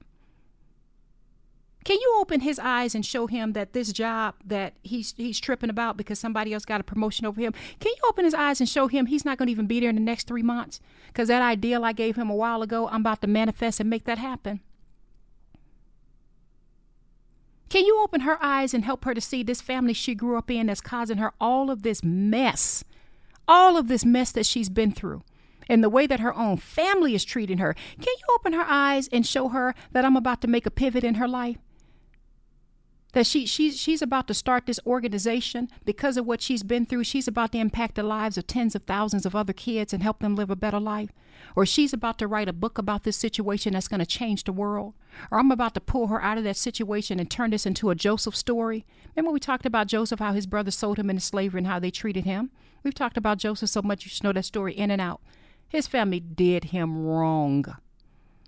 Can 1.84 1.98
you 2.00 2.16
open 2.20 2.40
his 2.40 2.58
eyes 2.58 2.94
and 2.94 3.04
show 3.04 3.26
him 3.26 3.54
that 3.54 3.72
this 3.72 3.92
job 3.92 4.34
that 4.44 4.74
he's 4.82 5.14
he's 5.16 5.40
tripping 5.40 5.70
about 5.70 5.96
because 5.96 6.18
somebody 6.18 6.54
else 6.54 6.64
got 6.64 6.80
a 6.80 6.84
promotion 6.84 7.26
over 7.26 7.40
him? 7.40 7.52
Can 7.80 7.90
you 7.90 8.08
open 8.08 8.24
his 8.24 8.34
eyes 8.34 8.60
and 8.60 8.68
show 8.68 8.86
him 8.86 9.06
he's 9.06 9.24
not 9.24 9.38
going 9.38 9.48
to 9.48 9.52
even 9.52 9.66
be 9.66 9.80
there 9.80 9.90
in 9.90 9.96
the 9.96 10.00
next 10.00 10.26
three 10.26 10.42
months? 10.42 10.80
Because 11.08 11.28
that 11.28 11.42
ideal 11.42 11.84
I 11.84 11.92
gave 11.92 12.16
him 12.16 12.30
a 12.30 12.36
while 12.36 12.62
ago, 12.62 12.88
I'm 12.88 13.00
about 13.00 13.20
to 13.22 13.26
manifest 13.26 13.80
and 13.80 13.90
make 13.90 14.04
that 14.04 14.18
happen. 14.18 14.60
Can 17.68 17.84
you 17.84 18.00
open 18.02 18.20
her 18.20 18.38
eyes 18.42 18.74
and 18.74 18.84
help 18.84 19.04
her 19.06 19.14
to 19.14 19.20
see 19.20 19.42
this 19.42 19.62
family 19.62 19.94
she 19.94 20.14
grew 20.14 20.36
up 20.36 20.50
in 20.50 20.66
that's 20.66 20.82
causing 20.82 21.16
her 21.16 21.32
all 21.40 21.70
of 21.70 21.82
this 21.82 22.04
mess, 22.04 22.84
all 23.48 23.78
of 23.78 23.88
this 23.88 24.04
mess 24.04 24.30
that 24.32 24.46
she's 24.46 24.68
been 24.68 24.92
through? 24.92 25.22
and 25.68 25.82
the 25.82 25.88
way 25.88 26.06
that 26.06 26.20
her 26.20 26.34
own 26.34 26.56
family 26.56 27.14
is 27.14 27.24
treating 27.24 27.58
her. 27.58 27.72
Can 27.72 28.08
you 28.18 28.34
open 28.34 28.52
her 28.52 28.66
eyes 28.66 29.08
and 29.12 29.26
show 29.26 29.48
her 29.48 29.74
that 29.92 30.04
I'm 30.04 30.16
about 30.16 30.40
to 30.42 30.48
make 30.48 30.66
a 30.66 30.70
pivot 30.70 31.04
in 31.04 31.14
her 31.14 31.28
life? 31.28 31.56
That 33.12 33.26
she 33.26 33.46
she's 33.46 33.78
she's 33.78 34.02
about 34.02 34.26
to 34.28 34.34
start 34.34 34.66
this 34.66 34.80
organization 34.86 35.68
because 35.84 36.16
of 36.16 36.26
what 36.26 36.40
she's 36.40 36.62
been 36.62 36.86
through. 36.86 37.04
She's 37.04 37.28
about 37.28 37.52
to 37.52 37.58
impact 37.58 37.94
the 37.96 38.02
lives 38.02 38.38
of 38.38 38.46
tens 38.46 38.74
of 38.74 38.84
thousands 38.84 39.26
of 39.26 39.36
other 39.36 39.52
kids 39.52 39.92
and 39.92 40.02
help 40.02 40.20
them 40.20 40.34
live 40.34 40.50
a 40.50 40.56
better 40.56 40.80
life. 40.80 41.10
Or 41.54 41.66
she's 41.66 41.92
about 41.92 42.18
to 42.18 42.26
write 42.26 42.48
a 42.48 42.52
book 42.52 42.78
about 42.78 43.04
this 43.04 43.16
situation 43.16 43.74
that's 43.74 43.88
going 43.88 44.00
to 44.00 44.06
change 44.06 44.44
the 44.44 44.52
world. 44.52 44.94
Or 45.30 45.38
i'm 45.38 45.50
about 45.50 45.74
to 45.74 45.80
pull 45.80 46.06
her 46.06 46.22
out 46.22 46.38
of 46.38 46.44
that 46.44 46.56
situation 46.56 47.20
and 47.20 47.30
turn 47.30 47.50
this 47.50 47.66
into 47.66 47.90
a 47.90 47.94
joseph 47.94 48.36
story. 48.36 48.86
Remember 49.14 49.32
we 49.32 49.40
talked 49.40 49.66
about 49.66 49.88
joseph 49.88 50.20
how 50.20 50.32
his 50.32 50.46
brothers 50.46 50.76
sold 50.76 50.98
him 50.98 51.10
into 51.10 51.20
slavery 51.20 51.58
and 51.58 51.66
how 51.66 51.78
they 51.78 51.90
treated 51.90 52.24
him? 52.24 52.50
We've 52.82 52.94
talked 52.94 53.16
about 53.18 53.38
joseph 53.38 53.70
so 53.70 53.82
much 53.82 54.04
you 54.04 54.10
should 54.10 54.24
know 54.24 54.32
that 54.32 54.44
story 54.44 54.72
in 54.74 54.90
and 54.90 55.00
out. 55.00 55.20
His 55.68 55.86
family 55.86 56.20
did 56.20 56.64
him 56.64 57.04
wrong 57.04 57.76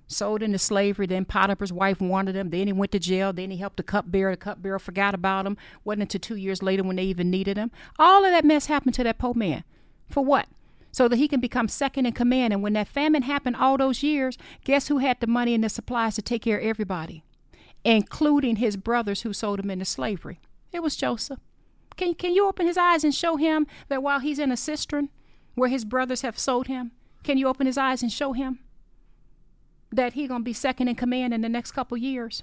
sold 0.06 0.43
into 0.43 0.59
slavery. 0.59 1.06
Then 1.06 1.25
Potiphar's 1.25 1.73
wife 1.73 2.01
wanted 2.01 2.37
him. 2.37 2.51
Then 2.51 2.67
he 2.67 2.73
went 2.73 2.93
to 2.93 2.99
jail. 2.99 3.33
Then 3.33 3.51
he 3.51 3.56
helped 3.56 3.77
the 3.77 3.83
cupbearer. 3.83 4.33
The 4.33 4.37
cupbearer 4.37 4.79
forgot 4.79 5.15
about 5.15 5.47
him. 5.47 5.56
Wasn't 5.85 6.03
until 6.03 6.20
two 6.20 6.37
years 6.37 6.63
later 6.63 6.82
when 6.82 6.96
they 6.96 7.05
even 7.05 7.31
needed 7.31 7.56
him. 7.56 7.70
All 7.99 8.25
of 8.25 8.31
that 8.31 8.44
mess 8.44 8.67
happened 8.67 8.94
to 8.94 9.05
that 9.05 9.19
poor 9.19 9.34
man. 9.34 9.65
For 10.08 10.25
what? 10.25 10.46
So 10.93 11.08
that 11.08 11.17
he 11.17 11.29
can 11.29 11.41
become 11.41 11.69
second 11.69 12.06
in 12.06 12.13
command. 12.13 12.53
And 12.53 12.63
when 12.63 12.75
that 12.75 12.89
famine 12.89 13.23
happened 13.23 13.56
all 13.56 13.77
those 13.77 14.03
years, 14.03 14.39
guess 14.65 14.89
who 14.89 14.99
had 14.99 15.20
the 15.20 15.27
money 15.27 15.55
and 15.55 15.65
the 15.65 15.69
supplies 15.69 16.15
to 16.17 16.23
take 16.23 16.43
care 16.43 16.58
of 16.58 16.65
everybody, 16.65 17.25
including 17.84 18.56
his 18.56 18.77
brothers 18.77 19.23
who 19.23 19.32
sold 19.32 19.61
him 19.61 19.70
into 19.70 19.84
slavery? 19.84 20.41
It 20.73 20.82
was 20.82 20.96
Joseph. 20.96 21.41
Can, 21.96 22.15
can 22.15 22.32
you 22.32 22.46
open 22.46 22.67
his 22.67 22.77
eyes 22.77 23.05
and 23.05 23.15
show 23.15 23.37
him 23.37 23.67
that 23.89 24.03
while 24.03 24.20
he's 24.20 24.39
in 24.39 24.53
a 24.53 24.56
cistern 24.56 25.11
where 25.55 25.69
his 25.69 25.84
brothers 25.84 26.23
have 26.23 26.39
sold 26.39 26.67
him, 26.67 26.93
can 27.23 27.39
you 27.39 27.49
open 27.49 27.67
his 27.67 27.79
eyes 27.79 28.03
and 28.03 28.13
show 28.13 28.32
him 28.32 28.58
that 29.94 30.15
he 30.15 30.27
gonna 30.27 30.44
be 30.44 30.53
second 30.53 30.89
in 30.89 30.94
command 30.94 31.32
in 31.34 31.41
the 31.41 31.48
next 31.48 31.72
couple 31.72 31.96
years? 31.96 32.43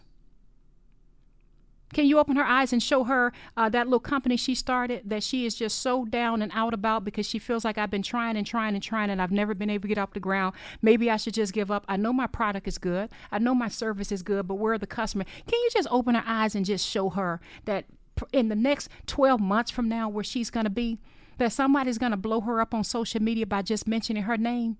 Can 1.93 2.05
you 2.05 2.20
open 2.20 2.38
her 2.38 2.46
eyes 2.46 2.72
and 2.72 2.81
show 2.81 3.03
her 3.03 3.34
uh, 3.58 3.67
that 3.70 3.88
little 3.88 4.00
company 4.00 4.38
she 4.38 4.55
started 4.55 5.01
that 5.05 5.24
she 5.24 5.46
is 5.46 5.55
just 5.55 5.79
so 5.79 6.05
down 6.05 6.41
and 6.41 6.51
out 6.55 6.74
about 6.74 7.03
because 7.03 7.25
she 7.25 7.38
feels 7.38 7.65
like 7.65 7.77
I've 7.77 7.91
been 7.91 8.01
trying 8.01 8.38
and 8.38 8.48
trying 8.48 8.74
and 8.75 8.84
trying 8.84 9.10
and 9.10 9.22
I've 9.22 9.31
never 9.31 9.53
been 9.53 9.70
able 9.70 9.84
to 9.84 9.88
get 9.89 9.98
off 9.98 10.13
the 10.13 10.20
ground? 10.20 10.55
Maybe 10.81 11.10
I 11.10 11.17
should 11.17 11.34
just 11.34 11.53
give 11.53 11.70
up. 11.70 11.86
I 11.89 11.98
know 11.98 12.13
my 12.13 12.27
product 12.27 12.67
is 12.67 12.77
good. 12.77 13.10
I 13.31 13.39
know 13.39 13.53
my 13.53 13.67
service 13.67 14.12
is 14.12 14.24
good, 14.24 14.48
but 14.48 14.55
where 14.55 14.74
are 14.74 14.77
the 14.77 14.88
customer? 14.88 15.25
Can 15.48 15.60
you 15.60 15.70
just 15.74 15.88
open 15.91 16.15
her 16.15 16.24
eyes 16.25 16.55
and 16.55 16.65
just 16.65 16.88
show 16.88 17.10
her 17.10 17.41
that 17.65 17.86
in 18.31 18.48
the 18.50 18.55
next 18.55 18.89
12 19.08 19.41
months 19.41 19.72
from 19.72 19.89
now, 19.89 20.08
where 20.08 20.24
she's 20.24 20.50
going 20.50 20.65
to 20.65 20.70
be, 20.70 21.00
that 21.39 21.51
somebody's 21.51 21.98
going 21.98 22.12
to 22.12 22.17
blow 22.17 22.41
her 22.41 22.62
up 22.62 22.74
on 22.74 22.84
social 22.84 23.22
media 23.22 23.46
by 23.46 23.62
just 23.62 23.88
mentioning 23.88 24.24
her 24.24 24.38
name? 24.38 24.77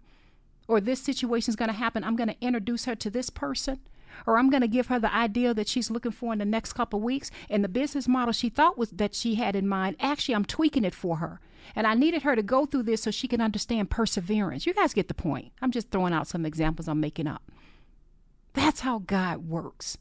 Or 0.72 0.80
this 0.80 1.02
situation 1.02 1.52
is 1.52 1.58
going 1.58 1.70
to 1.70 1.76
happen, 1.76 2.02
I'm 2.02 2.16
going 2.16 2.30
to 2.30 2.40
introduce 2.40 2.86
her 2.86 2.96
to 2.96 3.10
this 3.10 3.30
person, 3.30 3.82
or 4.26 4.38
I'm 4.38 4.50
going 4.50 4.62
to 4.62 4.70
give 4.70 4.88
her 4.88 5.00
the 5.00 5.14
idea 5.14 5.54
that 5.54 5.68
she's 5.68 5.92
looking 5.92 6.14
for 6.14 6.32
in 6.32 6.40
the 6.40 6.46
next 6.46 6.74
couple 6.74 7.02
weeks. 7.02 7.30
And 7.50 7.62
the 7.62 7.68
business 7.68 8.08
model 8.08 8.32
she 8.32 8.48
thought 8.48 8.78
was 8.78 8.90
that 8.92 9.14
she 9.14 9.36
had 9.36 9.54
in 9.54 9.68
mind, 9.68 9.98
actually, 10.00 10.34
I'm 10.34 10.46
tweaking 10.46 10.86
it 10.86 10.96
for 10.96 11.18
her. 11.18 11.42
And 11.76 11.86
I 11.86 11.94
needed 11.94 12.22
her 12.22 12.38
to 12.38 12.42
go 12.42 12.66
through 12.66 12.84
this 12.84 13.04
so 13.04 13.12
she 13.12 13.28
can 13.28 13.42
understand 13.42 13.90
perseverance. 13.90 14.66
You 14.66 14.74
guys 14.74 14.94
get 14.94 15.10
the 15.10 15.14
point. 15.14 15.52
I'm 15.62 15.72
just 15.72 15.92
throwing 15.92 16.14
out 16.14 16.28
some 16.28 16.46
examples 16.46 16.88
I'm 16.88 17.02
making 17.02 17.28
up. 17.28 17.44
That's 18.54 18.80
how 18.80 19.00
God 19.00 19.50
works. 19.50 19.98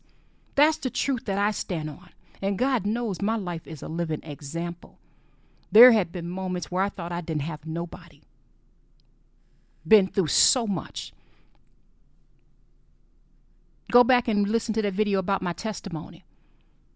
That's 0.54 0.78
the 0.78 0.90
truth 0.90 1.24
that 1.24 1.38
I 1.38 1.50
stand 1.50 1.90
on. 1.90 2.10
And 2.40 2.56
God 2.56 2.86
knows 2.86 3.20
my 3.20 3.36
life 3.36 3.66
is 3.66 3.82
a 3.82 3.88
living 3.88 4.22
example. 4.22 5.00
There 5.72 5.90
had 5.90 6.12
been 6.12 6.30
moments 6.30 6.70
where 6.70 6.84
I 6.84 6.90
thought 6.90 7.10
I 7.10 7.22
didn't 7.22 7.42
have 7.42 7.66
nobody 7.66 8.22
been 9.90 10.06
through 10.08 10.28
so 10.28 10.66
much. 10.66 11.12
Go 13.92 14.02
back 14.02 14.26
and 14.28 14.48
listen 14.48 14.72
to 14.74 14.82
that 14.82 14.94
video 14.94 15.18
about 15.18 15.42
my 15.42 15.52
testimony. 15.52 16.24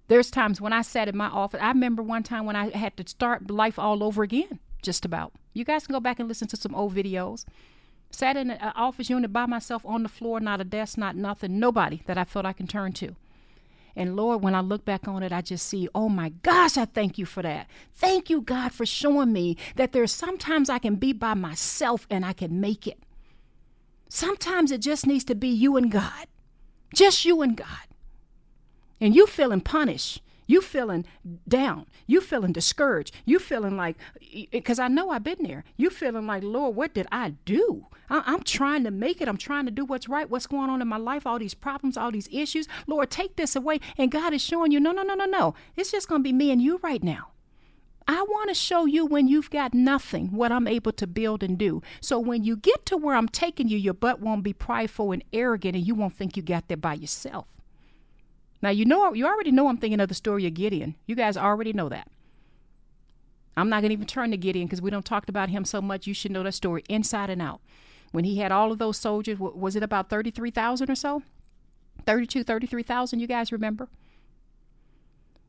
There's 0.09 0.31
times 0.31 0.61
when 0.61 0.73
I 0.73 0.83
sat 0.83 1.09
in 1.09 1.17
my 1.17 1.27
office. 1.27 1.61
I 1.61 1.69
remember 1.69 2.03
one 2.03 2.23
time 2.23 2.47
when 2.47 2.57
I 2.57 2.71
had 2.71 2.97
to 2.97 3.07
start 3.07 3.51
life 3.51 3.79
all 3.79 4.03
over 4.03 4.23
again, 4.23 4.61
just 4.81 5.05
about. 5.05 5.33
You 5.53 5.65
guys 5.65 5.87
can 5.87 5.95
go 5.95 6.01
back 6.01 6.19
and 6.19 6.29
listen 6.29 6.49
to 6.49 6.57
some 6.57 6.75
old 6.75 6.95
videos. 6.95 7.45
Sat 8.11 8.37
in 8.37 8.51
an 8.51 8.73
office 8.77 9.11
unit 9.11 9.33
by 9.33 9.47
myself 9.47 9.85
on 9.85 10.03
the 10.05 10.09
floor, 10.09 10.39
not 10.41 10.61
a 10.61 10.65
desk, 10.65 10.97
not 10.97 11.17
nothing, 11.17 11.59
nobody 11.59 12.03
that 12.07 12.17
I 12.17 12.25
felt 12.25 12.47
I 12.47 12.53
can 12.53 12.67
turn 12.67 12.93
to. 12.95 13.17
And 13.97 14.17
Lord, 14.17 14.43
when 14.43 14.55
I 14.55 14.61
look 14.61 14.85
back 14.85 15.07
on 15.07 15.23
it, 15.23 15.33
I 15.33 15.41
just 15.41 15.69
see, 15.69 15.89
oh 15.95 16.09
my 16.09 16.31
gosh, 16.43 16.77
I 16.77 16.85
thank 16.85 17.17
you 17.17 17.27
for 17.27 17.43
that. 17.43 17.69
Thank 17.95 18.29
you, 18.29 18.41
God, 18.41 18.73
for 18.73 18.85
showing 18.85 19.33
me 19.33 19.57
that 19.77 19.93
there's 19.93 20.13
sometimes 20.13 20.69
I 20.69 20.79
can 20.79 20.97
be 20.97 21.13
by 21.13 21.35
myself 21.35 22.07
and 22.11 22.25
I 22.25 22.33
can 22.33 22.61
make 22.61 22.87
it. 22.87 22.99
Sometimes 24.09 24.73
it 24.73 24.81
just 24.81 25.07
needs 25.07 25.25
to 25.25 25.35
be 25.35 25.49
you 25.49 25.77
and 25.77 25.91
God, 25.91 26.27
just 26.95 27.25
you 27.25 27.43
and 27.43 27.57
God. 27.57 27.67
And 29.01 29.15
you 29.15 29.27
feeling 29.27 29.61
punished 29.61 30.21
you 30.47 30.61
feeling 30.61 31.07
down. 31.49 31.87
You 32.07 32.21
feeling 32.21 32.53
discouraged. 32.53 33.15
You 33.25 33.39
feeling 33.39 33.77
like, 33.77 33.97
because 34.51 34.79
I 34.79 34.89
know 34.89 35.11
I've 35.11 35.25
been 35.25 35.43
there. 35.43 35.65
You 35.77 35.91
feeling 35.91 36.27
like, 36.27 36.43
Lord, 36.43 36.77
what 36.77 36.95
did 36.95 37.07
I 37.11 37.31
do? 37.45 37.87
I, 38.11 38.33
am 38.33 38.43
trying 38.43 38.85
to 38.85 38.91
make 38.91 39.21
it. 39.21 39.29
I'm 39.29 39.37
trying 39.37 39.65
to 39.65 39.71
do 39.71 39.85
what's 39.85 40.09
right. 40.09 40.29
What's 40.29 40.47
going 40.47 40.71
on 40.71 40.83
in 40.83 40.89
my 40.89 40.99
life? 40.99 41.27
All 41.27 41.39
these 41.39 41.55
problems, 41.55 41.97
all 41.97 42.11
these 42.11 42.29
issues. 42.31 42.69
Lord, 42.87 43.11
take 43.11 43.37
this 43.37 43.57
away. 43.57 43.81
And 43.97 44.11
God 44.11 44.35
is 44.35 44.43
showing 44.43 44.73
you, 44.73 44.81
no, 44.81 44.93
no, 44.93 45.03
no, 45.03 45.15
no, 45.15 45.25
no. 45.25 45.55
It's 45.77 45.91
just 45.91 46.09
going 46.09 46.21
to 46.21 46.25
be 46.25 46.33
me 46.33 46.51
and 46.51 46.61
you 46.61 46.79
right 46.83 47.03
now. 47.03 47.29
I 48.07 48.21
want 48.23 48.51
to 48.51 48.55
show 48.55 48.85
you 48.85 49.07
when 49.07 49.29
you've 49.29 49.51
got 49.51 49.73
nothing 49.73 50.33
what 50.33 50.53
I'm 50.53 50.69
able 50.69 50.93
to 50.93 51.07
build 51.07 51.43
and 51.43 51.57
do. 51.57 51.81
So 52.03 52.19
when 52.19 52.45
you 52.45 52.57
get 52.57 52.85
to 52.87 52.99
where 52.99 53.17
I'm 53.17 53.29
taking 53.29 53.69
you, 53.69 53.79
your 53.79 53.95
butt 53.95 54.21
won't 54.21 54.43
be 54.43 54.53
prideful 54.53 55.13
and 55.13 55.25
arrogant 55.33 55.75
and 55.75 55.87
you 55.87 55.95
won't 55.95 56.15
think 56.15 56.37
you 56.37 56.43
got 56.43 56.69
there 56.69 56.77
by 56.77 56.95
yourself. 56.95 57.47
Now 58.65 58.71
you 58.71 58.87
know 58.87 59.13
you 59.13 59.27
already 59.27 59.51
know 59.51 59.69
I'm 59.69 59.77
thinking 59.77 60.01
of 60.01 60.09
the 60.09 60.15
story 60.15 60.47
of 60.47 60.55
Gideon. 60.55 60.95
You 61.07 61.15
guys 61.15 61.37
already 61.37 61.75
know 61.75 61.91
that. 61.91 62.09
I'm 63.59 63.69
not 63.69 63.83
going 63.83 63.91
to 63.91 63.93
even 63.93 64.07
turn 64.07 64.31
to 64.31 64.39
Gideon 64.39 64.67
because 64.67 64.81
we 64.81 64.91
don't 64.91 65.05
talk 65.05 65.29
about 65.29 65.51
him 65.51 65.67
so 65.67 65.83
much. 65.83 66.07
You 66.07 66.15
should 66.15 66.33
know 66.33 66.43
that 66.43 66.53
story 66.53 66.83
inside 66.89 67.29
and 67.29 67.43
out. 67.43 67.61
When 68.11 68.25
he 68.25 68.39
had 68.39 68.51
all 68.51 68.73
of 68.73 68.79
those 68.79 68.97
soldiers, 68.97 69.39
was 69.39 69.77
it 69.77 69.83
about 69.83 70.09
33,000 70.09 70.89
or 70.89 70.95
so? 70.95 71.23
32, 72.07 72.43
33,000, 72.43 73.21
you 73.21 73.27
guys 73.27 73.53
remember? 73.53 73.89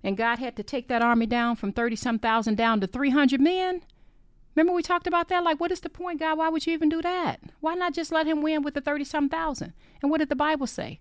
And 0.03 0.17
God 0.17 0.39
had 0.39 0.57
to 0.57 0.63
take 0.63 0.89
that 0.89 1.01
army 1.01 1.25
down 1.25 1.55
from 1.55 1.71
30 1.71 1.95
some 1.95 2.19
thousand 2.19 2.57
down 2.57 2.81
to 2.81 2.87
300 2.87 3.39
men. 3.39 3.81
Remember 4.55 4.73
we 4.73 4.83
talked 4.83 5.07
about 5.07 5.29
that? 5.29 5.43
Like, 5.45 5.61
what 5.61 5.71
is 5.71 5.79
the 5.79 5.89
point, 5.89 6.19
God? 6.19 6.37
Why 6.37 6.49
would 6.49 6.67
you 6.67 6.73
even 6.73 6.89
do 6.89 7.01
that? 7.01 7.39
Why 7.61 7.75
not 7.75 7.93
just 7.93 8.11
let 8.11 8.27
him 8.27 8.41
win 8.41 8.61
with 8.61 8.73
the 8.73 8.81
30 8.81 9.05
some 9.05 9.29
thousand? 9.29 9.71
And 10.01 10.11
what 10.11 10.17
did 10.17 10.27
the 10.27 10.35
Bible 10.35 10.67
say? 10.67 10.99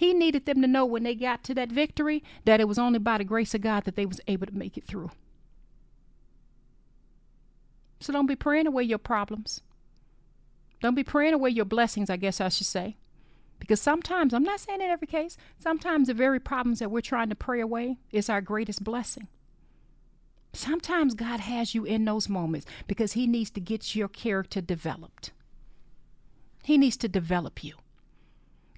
He 0.00 0.14
needed 0.14 0.46
them 0.46 0.62
to 0.62 0.66
know 0.66 0.86
when 0.86 1.02
they 1.02 1.14
got 1.14 1.44
to 1.44 1.54
that 1.56 1.70
victory 1.70 2.24
that 2.46 2.58
it 2.58 2.66
was 2.66 2.78
only 2.78 2.98
by 2.98 3.18
the 3.18 3.24
grace 3.24 3.54
of 3.54 3.60
God 3.60 3.84
that 3.84 3.96
they 3.96 4.06
was 4.06 4.18
able 4.26 4.46
to 4.46 4.56
make 4.56 4.78
it 4.78 4.86
through. 4.86 5.10
So 8.00 8.10
don't 8.10 8.24
be 8.24 8.34
praying 8.34 8.66
away 8.66 8.84
your 8.84 8.96
problems. 8.96 9.60
Don't 10.80 10.94
be 10.94 11.04
praying 11.04 11.34
away 11.34 11.50
your 11.50 11.66
blessings, 11.66 12.08
I 12.08 12.16
guess 12.16 12.40
I 12.40 12.48
should 12.48 12.66
say. 12.66 12.96
Because 13.58 13.78
sometimes, 13.78 14.32
I'm 14.32 14.42
not 14.42 14.60
saying 14.60 14.80
in 14.80 14.88
every 14.88 15.06
case, 15.06 15.36
sometimes 15.58 16.08
the 16.08 16.14
very 16.14 16.40
problems 16.40 16.78
that 16.78 16.90
we're 16.90 17.02
trying 17.02 17.28
to 17.28 17.34
pray 17.34 17.60
away 17.60 17.98
is 18.10 18.30
our 18.30 18.40
greatest 18.40 18.82
blessing. 18.82 19.28
Sometimes 20.54 21.12
God 21.12 21.40
has 21.40 21.74
you 21.74 21.84
in 21.84 22.06
those 22.06 22.26
moments 22.26 22.64
because 22.86 23.12
He 23.12 23.26
needs 23.26 23.50
to 23.50 23.60
get 23.60 23.94
your 23.94 24.08
character 24.08 24.62
developed. 24.62 25.32
He 26.64 26.78
needs 26.78 26.96
to 26.96 27.06
develop 27.06 27.62
you. 27.62 27.74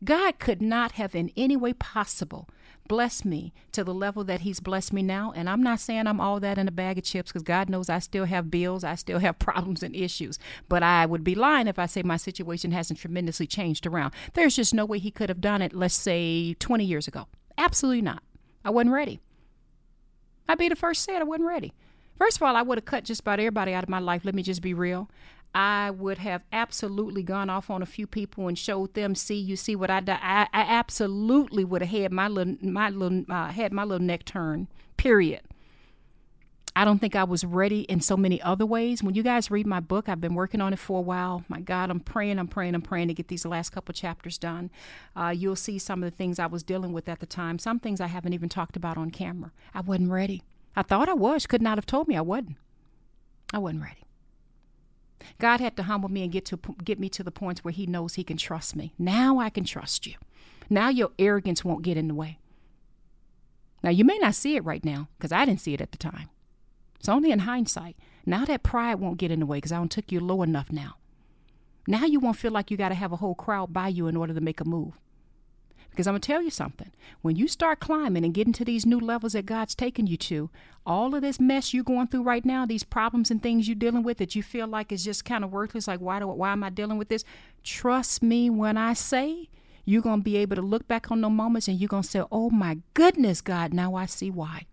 God 0.04 0.38
could 0.38 0.60
not 0.60 0.92
have 0.92 1.14
in 1.14 1.30
any 1.36 1.56
way 1.56 1.72
possible 1.72 2.48
blessed 2.88 3.24
me 3.24 3.52
to 3.70 3.84
the 3.84 3.94
level 3.94 4.24
that 4.24 4.40
He's 4.40 4.60
blessed 4.60 4.92
me 4.92 5.02
now. 5.02 5.32
And 5.34 5.48
I'm 5.48 5.62
not 5.62 5.80
saying 5.80 6.06
I'm 6.06 6.20
all 6.20 6.40
that 6.40 6.58
in 6.58 6.68
a 6.68 6.72
bag 6.72 6.98
of 6.98 7.04
chips 7.04 7.30
because 7.30 7.42
God 7.42 7.68
knows 7.68 7.88
I 7.88 8.00
still 8.00 8.24
have 8.24 8.50
bills, 8.50 8.84
I 8.84 8.96
still 8.96 9.18
have 9.18 9.38
problems 9.38 9.82
and 9.82 9.94
issues. 9.94 10.38
But 10.68 10.82
I 10.82 11.06
would 11.06 11.24
be 11.24 11.34
lying 11.34 11.68
if 11.68 11.78
I 11.78 11.86
say 11.86 12.02
my 12.02 12.16
situation 12.16 12.72
hasn't 12.72 12.98
tremendously 12.98 13.46
changed 13.46 13.86
around. 13.86 14.12
There's 14.34 14.56
just 14.56 14.74
no 14.74 14.84
way 14.84 14.98
He 14.98 15.10
could 15.10 15.28
have 15.28 15.40
done 15.40 15.62
it, 15.62 15.72
let's 15.72 15.94
say 15.94 16.54
20 16.54 16.84
years 16.84 17.08
ago. 17.08 17.28
Absolutely 17.56 18.02
not. 18.02 18.22
I 18.64 18.70
wasn't 18.70 18.92
ready. 18.92 19.20
I'd 20.48 20.58
be 20.58 20.68
the 20.68 20.76
first 20.76 21.08
it, 21.08 21.20
I 21.20 21.24
wasn't 21.24 21.48
ready. 21.48 21.72
First 22.18 22.36
of 22.36 22.42
all, 22.42 22.56
I 22.56 22.62
would 22.62 22.78
have 22.78 22.84
cut 22.84 23.04
just 23.04 23.22
about 23.22 23.40
everybody 23.40 23.72
out 23.72 23.82
of 23.82 23.88
my 23.88 23.98
life. 23.98 24.24
Let 24.24 24.34
me 24.34 24.42
just 24.42 24.62
be 24.62 24.74
real. 24.74 25.08
I 25.54 25.90
would 25.90 26.18
have 26.18 26.42
absolutely 26.52 27.22
gone 27.22 27.50
off 27.50 27.68
on 27.68 27.82
a 27.82 27.86
few 27.86 28.06
people 28.06 28.48
and 28.48 28.58
showed 28.58 28.94
them, 28.94 29.14
see, 29.14 29.38
you 29.38 29.56
see 29.56 29.76
what 29.76 29.90
I 29.90 30.00
did. 30.00 30.16
I, 30.22 30.48
I 30.52 30.62
absolutely 30.62 31.64
would 31.64 31.82
have 31.82 31.90
had 31.90 32.12
my 32.12 32.28
little, 32.28 32.56
my 32.62 32.88
little, 32.88 33.24
uh, 33.28 33.48
had 33.48 33.72
my 33.72 33.84
little 33.84 34.06
neck 34.06 34.24
turn. 34.24 34.68
Period. 34.96 35.42
I 36.74 36.86
don't 36.86 37.00
think 37.00 37.14
I 37.14 37.24
was 37.24 37.44
ready 37.44 37.82
in 37.82 38.00
so 38.00 38.16
many 38.16 38.40
other 38.40 38.64
ways. 38.64 39.02
When 39.02 39.14
you 39.14 39.22
guys 39.22 39.50
read 39.50 39.66
my 39.66 39.80
book, 39.80 40.08
I've 40.08 40.22
been 40.22 40.34
working 40.34 40.62
on 40.62 40.72
it 40.72 40.78
for 40.78 40.98
a 41.00 41.02
while. 41.02 41.44
My 41.48 41.60
God, 41.60 41.90
I'm 41.90 42.00
praying, 42.00 42.38
I'm 42.38 42.48
praying, 42.48 42.74
I'm 42.74 42.80
praying 42.80 43.08
to 43.08 43.14
get 43.14 43.28
these 43.28 43.44
last 43.44 43.70
couple 43.70 43.92
chapters 43.92 44.38
done. 44.38 44.70
Uh, 45.14 45.34
you'll 45.36 45.54
see 45.54 45.78
some 45.78 46.02
of 46.02 46.10
the 46.10 46.16
things 46.16 46.38
I 46.38 46.46
was 46.46 46.62
dealing 46.62 46.94
with 46.94 47.10
at 47.10 47.20
the 47.20 47.26
time. 47.26 47.58
Some 47.58 47.78
things 47.78 48.00
I 48.00 48.06
haven't 48.06 48.32
even 48.32 48.48
talked 48.48 48.74
about 48.74 48.96
on 48.96 49.10
camera. 49.10 49.52
I 49.74 49.82
wasn't 49.82 50.10
ready. 50.10 50.44
I 50.74 50.82
thought 50.82 51.10
I 51.10 51.14
was. 51.14 51.46
Could 51.46 51.60
not 51.60 51.76
have 51.76 51.84
told 51.84 52.08
me 52.08 52.16
I 52.16 52.22
wasn't. 52.22 52.56
I 53.52 53.58
wasn't 53.58 53.82
ready. 53.82 54.04
God 55.38 55.60
had 55.60 55.76
to 55.76 55.84
humble 55.84 56.08
me 56.08 56.22
and 56.22 56.32
get 56.32 56.44
to 56.46 56.58
get 56.84 56.98
me 56.98 57.08
to 57.10 57.22
the 57.22 57.30
point 57.30 57.60
where 57.60 57.72
he 57.72 57.86
knows 57.86 58.14
he 58.14 58.24
can 58.24 58.36
trust 58.36 58.76
me. 58.76 58.92
Now 58.98 59.38
I 59.38 59.50
can 59.50 59.64
trust 59.64 60.06
you. 60.06 60.14
Now 60.70 60.88
your 60.88 61.10
arrogance 61.18 61.64
won't 61.64 61.82
get 61.82 61.96
in 61.96 62.08
the 62.08 62.14
way. 62.14 62.38
Now 63.82 63.90
you 63.90 64.04
may 64.04 64.18
not 64.18 64.34
see 64.34 64.56
it 64.56 64.64
right 64.64 64.84
now 64.84 65.08
because 65.18 65.32
I 65.32 65.44
didn't 65.44 65.60
see 65.60 65.74
it 65.74 65.80
at 65.80 65.92
the 65.92 65.98
time. 65.98 66.28
It's 66.98 67.08
only 67.08 67.30
in 67.32 67.40
hindsight. 67.40 67.96
Now 68.24 68.44
that 68.44 68.62
pride 68.62 68.96
won't 68.96 69.18
get 69.18 69.30
in 69.30 69.40
the 69.40 69.46
way 69.46 69.58
because 69.58 69.72
I 69.72 69.76
don't 69.78 69.90
took 69.90 70.12
you 70.12 70.20
low 70.20 70.42
enough 70.42 70.70
now. 70.70 70.96
Now 71.86 72.04
you 72.04 72.20
won't 72.20 72.36
feel 72.36 72.52
like 72.52 72.70
you 72.70 72.76
got 72.76 72.90
to 72.90 72.94
have 72.94 73.12
a 73.12 73.16
whole 73.16 73.34
crowd 73.34 73.72
by 73.72 73.88
you 73.88 74.06
in 74.06 74.16
order 74.16 74.32
to 74.34 74.40
make 74.40 74.60
a 74.60 74.64
move. 74.64 75.00
Because 75.92 76.06
I'm 76.06 76.14
going 76.14 76.22
to 76.22 76.26
tell 76.26 76.42
you 76.42 76.48
something. 76.48 76.90
When 77.20 77.36
you 77.36 77.46
start 77.46 77.78
climbing 77.78 78.24
and 78.24 78.32
getting 78.32 78.54
to 78.54 78.64
these 78.64 78.86
new 78.86 78.98
levels 78.98 79.34
that 79.34 79.44
God's 79.44 79.74
taking 79.74 80.06
you 80.06 80.16
to, 80.16 80.48
all 80.86 81.14
of 81.14 81.20
this 81.20 81.38
mess 81.38 81.74
you're 81.74 81.84
going 81.84 82.06
through 82.06 82.22
right 82.22 82.46
now, 82.46 82.64
these 82.64 82.82
problems 82.82 83.30
and 83.30 83.42
things 83.42 83.68
you're 83.68 83.74
dealing 83.74 84.02
with 84.02 84.16
that 84.16 84.34
you 84.34 84.42
feel 84.42 84.66
like 84.66 84.90
is 84.90 85.04
just 85.04 85.26
kind 85.26 85.44
of 85.44 85.52
worthless, 85.52 85.86
like 85.86 86.00
why 86.00 86.18
do 86.18 86.26
why 86.28 86.52
am 86.52 86.64
I 86.64 86.70
dealing 86.70 86.96
with 86.96 87.10
this? 87.10 87.24
Trust 87.62 88.22
me 88.22 88.48
when 88.48 88.78
I 88.78 88.94
say 88.94 89.50
you're 89.84 90.00
going 90.00 90.20
to 90.20 90.24
be 90.24 90.38
able 90.38 90.56
to 90.56 90.62
look 90.62 90.88
back 90.88 91.10
on 91.10 91.20
those 91.20 91.30
moments 91.30 91.68
and 91.68 91.78
you're 91.78 91.88
going 91.88 92.04
to 92.04 92.08
say, 92.08 92.22
"Oh 92.32 92.48
my 92.48 92.78
goodness, 92.94 93.42
God, 93.42 93.74
now 93.74 93.94
I 93.94 94.06
see 94.06 94.30
why." 94.30 94.66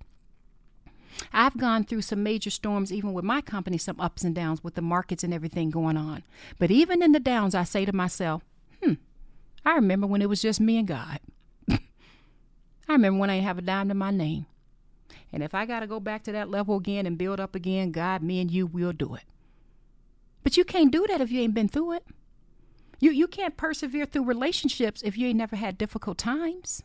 I've 1.34 1.58
gone 1.58 1.84
through 1.84 2.04
some 2.04 2.24
major 2.24 2.50
storms, 2.50 2.94
even 2.94 3.12
with 3.12 3.26
my 3.26 3.42
company, 3.42 3.78
some 3.78 4.00
ups 4.00 4.24
and 4.24 4.34
downs 4.34 4.64
with 4.64 4.76
the 4.76 4.82
markets 4.82 5.24
and 5.24 5.34
everything 5.34 5.70
going 5.70 5.98
on. 5.98 6.24
But 6.58 6.72
even 6.72 7.04
in 7.04 7.12
the 7.12 7.20
downs, 7.20 7.56
I 7.56 7.66
say 7.66 7.84
to 7.84 7.94
myself, 7.94 8.44
I 9.70 9.76
remember 9.76 10.08
when 10.08 10.24
it 10.24 10.30
was 10.30 10.42
just 10.42 10.60
me 10.60 10.80
and 10.80 10.88
God. 10.88 11.20
I 11.70 11.78
remember 12.90 13.20
when 13.20 13.30
I 13.30 13.36
didn't 13.36 13.46
have 13.46 13.60
a 13.60 13.62
dime 13.62 13.90
to 13.90 13.94
my 13.94 14.10
name. 14.10 14.48
And 15.32 15.44
if 15.44 15.54
I 15.54 15.68
got 15.68 15.82
to 15.82 15.88
go 15.88 16.00
back 16.00 16.24
to 16.24 16.32
that 16.32 16.50
level 16.50 16.76
again 16.78 17.06
and 17.06 17.20
build 17.20 17.40
up 17.40 17.54
again, 17.54 17.92
God, 17.92 18.24
me 18.24 18.42
and 18.42 18.50
you 18.50 18.66
will 18.66 18.94
do 18.94 19.14
it. 19.14 19.26
But 20.42 20.58
you 20.58 20.64
can't 20.64 20.92
do 20.92 21.06
that 21.08 21.22
if 21.22 21.32
you 21.32 21.42
ain't 21.42 21.54
been 21.54 21.68
through 21.68 21.94
it. 21.94 22.08
You, 23.00 23.12
you 23.12 23.28
can't 23.28 23.58
persevere 23.58 24.08
through 24.08 24.24
relationships 24.24 25.04
if 25.04 25.20
you 25.20 25.28
ain't 25.28 25.38
never 25.38 25.56
had 25.56 25.78
difficult 25.78 26.18
times. 26.18 26.82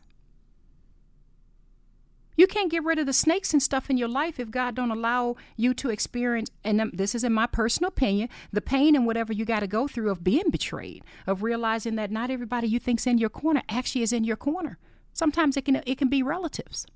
You 2.37 2.47
can't 2.47 2.71
get 2.71 2.85
rid 2.85 2.99
of 2.99 3.07
the 3.07 3.13
snakes 3.13 3.53
and 3.53 3.63
stuff 3.63 3.89
in 3.89 3.97
your 3.97 4.09
life 4.09 4.41
if 4.41 4.51
God 4.51 4.75
don't 4.75 4.91
allow 4.91 5.37
you 5.57 5.73
to 5.75 5.91
experience, 5.91 6.51
and 6.65 6.91
this 6.93 7.15
is 7.15 7.23
in 7.23 7.33
my 7.33 7.47
personal 7.47 7.89
opinion, 7.89 8.29
the 8.53 8.61
pain 8.61 8.97
and 8.97 9.07
whatever 9.07 9.33
you 9.33 9.45
got 9.45 9.61
to 9.61 9.67
go 9.67 9.87
through 9.87 10.11
of 10.11 10.25
being 10.25 10.51
betrayed, 10.51 11.05
of 11.27 11.43
realizing 11.43 11.95
that 11.97 12.11
not 12.11 12.31
everybody 12.31 12.67
you 12.67 12.81
think's 12.81 13.07
in 13.07 13.19
your 13.19 13.31
corner 13.31 13.63
actually 13.69 14.03
is 14.03 14.13
in 14.13 14.25
your 14.25 14.37
corner. 14.37 14.79
Sometimes 15.13 15.57
it 15.57 15.65
can 15.65 15.81
it 15.87 15.97
can 15.97 16.09
be 16.09 16.23
relatives. 16.23 16.87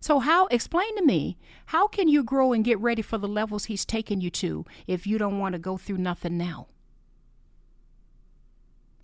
So 0.00 0.18
how 0.18 0.46
explain 0.48 0.96
to 0.96 1.04
me 1.04 1.38
how 1.66 1.86
can 1.86 2.08
you 2.08 2.22
grow 2.22 2.52
and 2.52 2.62
get 2.62 2.78
ready 2.78 3.00
for 3.00 3.16
the 3.16 3.28
levels 3.28 3.66
He's 3.66 3.86
taking 3.86 4.20
you 4.20 4.28
to 4.30 4.66
if 4.86 5.06
you 5.06 5.16
don't 5.16 5.38
want 5.38 5.54
to 5.54 5.58
go 5.58 5.78
through 5.78 5.96
nothing 5.98 6.36
now? 6.36 6.66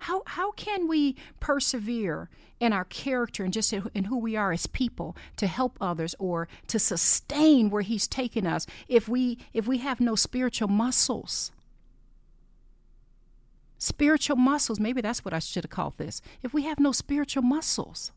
How, 0.00 0.23
how 0.26 0.52
can 0.52 0.88
we 0.88 1.14
persevere 1.40 2.30
in 2.59 2.73
our 2.73 2.85
character 2.85 3.45
and 3.45 3.52
just 3.52 3.73
in 3.73 4.04
who 4.04 4.19
we 4.19 4.35
are 4.35 4.50
as 4.50 4.66
people 4.66 5.14
to 5.37 5.47
help 5.47 5.76
others 5.80 6.14
or 6.19 6.49
to 6.69 6.78
sustain 6.78 7.69
where 7.69 7.83
he's 7.83 8.09
taken 8.09 8.47
us 8.47 8.66
if 8.88 9.09
we 9.09 9.38
if 9.52 9.66
we 9.66 9.78
have 9.78 10.00
no 10.00 10.14
spiritual 10.14 10.69
muscles? 10.69 11.52
Spiritual 13.78 14.37
muscles 14.37 14.80
maybe 14.80 15.02
that's 15.02 15.25
what 15.25 15.35
i 15.35 15.38
should 15.38 15.64
have 15.64 15.71
called 15.71 15.99
this 15.99 16.23
if 16.42 16.54
we 16.54 16.62
have 16.62 16.80
no 16.80 16.92
spiritual 16.92 17.42
muscles. 17.42 18.11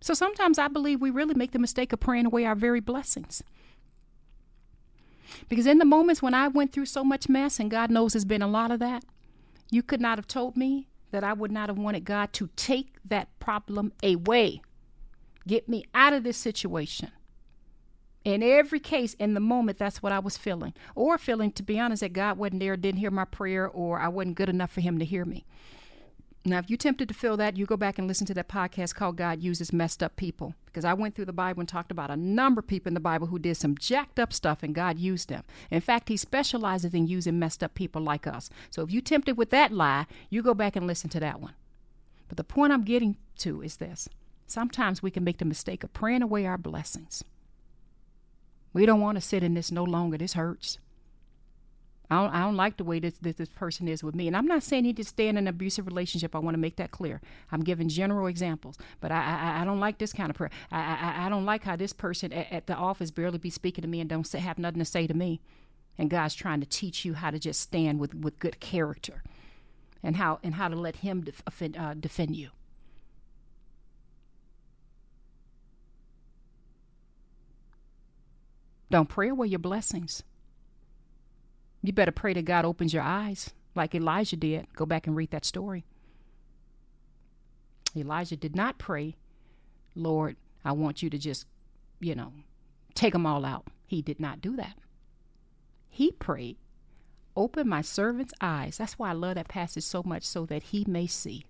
So 0.00 0.14
sometimes 0.14 0.60
i 0.60 0.68
believe 0.68 1.00
we 1.00 1.10
really 1.10 1.34
make 1.34 1.50
the 1.50 1.58
mistake 1.58 1.92
of 1.92 1.98
praying 1.98 2.26
away 2.26 2.44
our 2.44 2.54
very 2.54 2.80
blessings 2.80 3.42
because 5.48 5.66
in 5.66 5.78
the 5.78 5.84
moments 5.84 6.22
when 6.22 6.34
I 6.34 6.48
went 6.48 6.72
through 6.72 6.86
so 6.86 7.04
much 7.04 7.28
mess, 7.28 7.58
and 7.58 7.70
God 7.70 7.90
knows 7.90 8.12
there's 8.12 8.24
been 8.24 8.42
a 8.42 8.48
lot 8.48 8.70
of 8.70 8.80
that, 8.80 9.04
you 9.70 9.82
could 9.82 10.00
not 10.00 10.18
have 10.18 10.26
told 10.26 10.56
me 10.56 10.88
that 11.10 11.24
I 11.24 11.32
would 11.32 11.52
not 11.52 11.68
have 11.68 11.78
wanted 11.78 12.04
God 12.04 12.32
to 12.34 12.50
take 12.56 12.96
that 13.04 13.28
problem 13.38 13.92
away. 14.02 14.60
Get 15.46 15.68
me 15.68 15.84
out 15.94 16.12
of 16.12 16.24
this 16.24 16.36
situation. 16.36 17.10
In 18.24 18.42
every 18.42 18.80
case, 18.80 19.14
in 19.14 19.34
the 19.34 19.40
moment, 19.40 19.78
that's 19.78 20.02
what 20.02 20.12
I 20.12 20.18
was 20.18 20.38
feeling. 20.38 20.72
Or 20.94 21.18
feeling, 21.18 21.52
to 21.52 21.62
be 21.62 21.78
honest, 21.78 22.00
that 22.00 22.14
God 22.14 22.38
wasn't 22.38 22.60
there, 22.60 22.76
didn't 22.76 23.00
hear 23.00 23.10
my 23.10 23.26
prayer, 23.26 23.68
or 23.68 23.98
I 24.00 24.08
wasn't 24.08 24.36
good 24.36 24.48
enough 24.48 24.72
for 24.72 24.80
Him 24.80 24.98
to 24.98 25.04
hear 25.04 25.26
me. 25.26 25.44
Now, 26.46 26.58
if 26.58 26.68
you're 26.68 26.76
tempted 26.76 27.08
to 27.08 27.14
feel 27.14 27.38
that, 27.38 27.56
you 27.56 27.64
go 27.64 27.78
back 27.78 27.98
and 27.98 28.06
listen 28.06 28.26
to 28.26 28.34
that 28.34 28.48
podcast 28.48 28.94
called 28.94 29.16
God 29.16 29.42
Uses 29.42 29.72
Messed 29.72 30.02
Up 30.02 30.14
People. 30.16 30.54
Because 30.66 30.84
I 30.84 30.92
went 30.92 31.14
through 31.14 31.24
the 31.24 31.32
Bible 31.32 31.60
and 31.60 31.68
talked 31.68 31.90
about 31.90 32.10
a 32.10 32.16
number 32.16 32.58
of 32.58 32.66
people 32.66 32.88
in 32.88 32.94
the 32.94 33.00
Bible 33.00 33.28
who 33.28 33.38
did 33.38 33.56
some 33.56 33.78
jacked 33.78 34.20
up 34.20 34.30
stuff 34.30 34.62
and 34.62 34.74
God 34.74 34.98
used 34.98 35.30
them. 35.30 35.42
In 35.70 35.80
fact, 35.80 36.10
He 36.10 36.18
specializes 36.18 36.92
in 36.92 37.06
using 37.06 37.38
messed 37.38 37.64
up 37.64 37.74
people 37.74 38.02
like 38.02 38.26
us. 38.26 38.50
So 38.68 38.82
if 38.82 38.90
you're 38.90 39.00
tempted 39.00 39.38
with 39.38 39.48
that 39.50 39.72
lie, 39.72 40.04
you 40.28 40.42
go 40.42 40.52
back 40.52 40.76
and 40.76 40.86
listen 40.86 41.08
to 41.10 41.20
that 41.20 41.40
one. 41.40 41.54
But 42.28 42.36
the 42.36 42.44
point 42.44 42.74
I'm 42.74 42.84
getting 42.84 43.16
to 43.38 43.62
is 43.62 43.76
this 43.76 44.06
sometimes 44.46 45.02
we 45.02 45.10
can 45.10 45.24
make 45.24 45.38
the 45.38 45.46
mistake 45.46 45.82
of 45.82 45.94
praying 45.94 46.22
away 46.22 46.44
our 46.44 46.58
blessings. 46.58 47.24
We 48.74 48.84
don't 48.84 49.00
want 49.00 49.16
to 49.16 49.22
sit 49.22 49.42
in 49.42 49.54
this 49.54 49.72
no 49.72 49.84
longer. 49.84 50.18
This 50.18 50.34
hurts. 50.34 50.78
I 52.10 52.16
don't, 52.16 52.34
I 52.34 52.40
don't 52.40 52.56
like 52.56 52.76
the 52.76 52.84
way 52.84 53.00
this, 53.00 53.14
this, 53.20 53.36
this 53.36 53.48
person 53.48 53.88
is 53.88 54.04
with 54.04 54.14
me. 54.14 54.26
And 54.26 54.36
I'm 54.36 54.46
not 54.46 54.62
saying 54.62 54.84
he 54.84 54.92
to 54.92 55.04
stay 55.04 55.26
in 55.26 55.38
an 55.38 55.48
abusive 55.48 55.86
relationship. 55.86 56.36
I 56.36 56.38
want 56.38 56.54
to 56.54 56.60
make 56.60 56.76
that 56.76 56.90
clear. 56.90 57.20
I'm 57.50 57.62
giving 57.62 57.88
general 57.88 58.26
examples. 58.26 58.76
But 59.00 59.10
I, 59.10 59.16
I, 59.16 59.62
I 59.62 59.64
don't 59.64 59.80
like 59.80 59.98
this 59.98 60.12
kind 60.12 60.28
of 60.28 60.36
prayer. 60.36 60.50
I, 60.70 60.80
I, 60.80 61.26
I 61.26 61.28
don't 61.30 61.46
like 61.46 61.64
how 61.64 61.76
this 61.76 61.94
person 61.94 62.32
at, 62.32 62.52
at 62.52 62.66
the 62.66 62.74
office 62.74 63.10
barely 63.10 63.38
be 63.38 63.50
speaking 63.50 63.82
to 63.82 63.88
me 63.88 64.00
and 64.00 64.10
don't 64.10 64.26
say, 64.26 64.38
have 64.38 64.58
nothing 64.58 64.80
to 64.80 64.84
say 64.84 65.06
to 65.06 65.14
me. 65.14 65.40
And 65.96 66.10
God's 66.10 66.34
trying 66.34 66.60
to 66.60 66.66
teach 66.66 67.04
you 67.04 67.14
how 67.14 67.30
to 67.30 67.38
just 67.38 67.60
stand 67.60 67.98
with, 67.98 68.14
with 68.14 68.38
good 68.38 68.60
character 68.60 69.22
and 70.02 70.16
how, 70.16 70.40
and 70.42 70.56
how 70.56 70.68
to 70.68 70.76
let 70.76 70.96
him 70.96 71.22
def, 71.22 71.42
offend, 71.46 71.76
uh, 71.76 71.94
defend 71.94 72.36
you. 72.36 72.50
Don't 78.90 79.08
pray 79.08 79.30
away 79.30 79.46
your 79.46 79.58
blessings. 79.58 80.22
You 81.84 81.92
better 81.92 82.12
pray 82.12 82.32
that 82.32 82.46
God 82.46 82.64
opens 82.64 82.94
your 82.94 83.02
eyes 83.02 83.50
like 83.74 83.94
Elijah 83.94 84.36
did. 84.36 84.72
Go 84.74 84.86
back 84.86 85.06
and 85.06 85.14
read 85.14 85.30
that 85.32 85.44
story. 85.44 85.84
Elijah 87.94 88.36
did 88.36 88.56
not 88.56 88.78
pray, 88.78 89.16
Lord, 89.94 90.36
I 90.64 90.72
want 90.72 91.02
you 91.02 91.10
to 91.10 91.18
just, 91.18 91.46
you 92.00 92.14
know, 92.14 92.32
take 92.94 93.12
them 93.12 93.26
all 93.26 93.44
out. 93.44 93.66
He 93.86 94.00
did 94.00 94.18
not 94.18 94.40
do 94.40 94.56
that. 94.56 94.78
He 95.90 96.10
prayed, 96.10 96.56
open 97.36 97.68
my 97.68 97.82
servant's 97.82 98.32
eyes. 98.40 98.78
That's 98.78 98.98
why 98.98 99.10
I 99.10 99.12
love 99.12 99.34
that 99.34 99.48
passage 99.48 99.84
so 99.84 100.02
much, 100.02 100.24
so 100.24 100.46
that 100.46 100.62
he 100.62 100.86
may 100.88 101.06
see. 101.06 101.44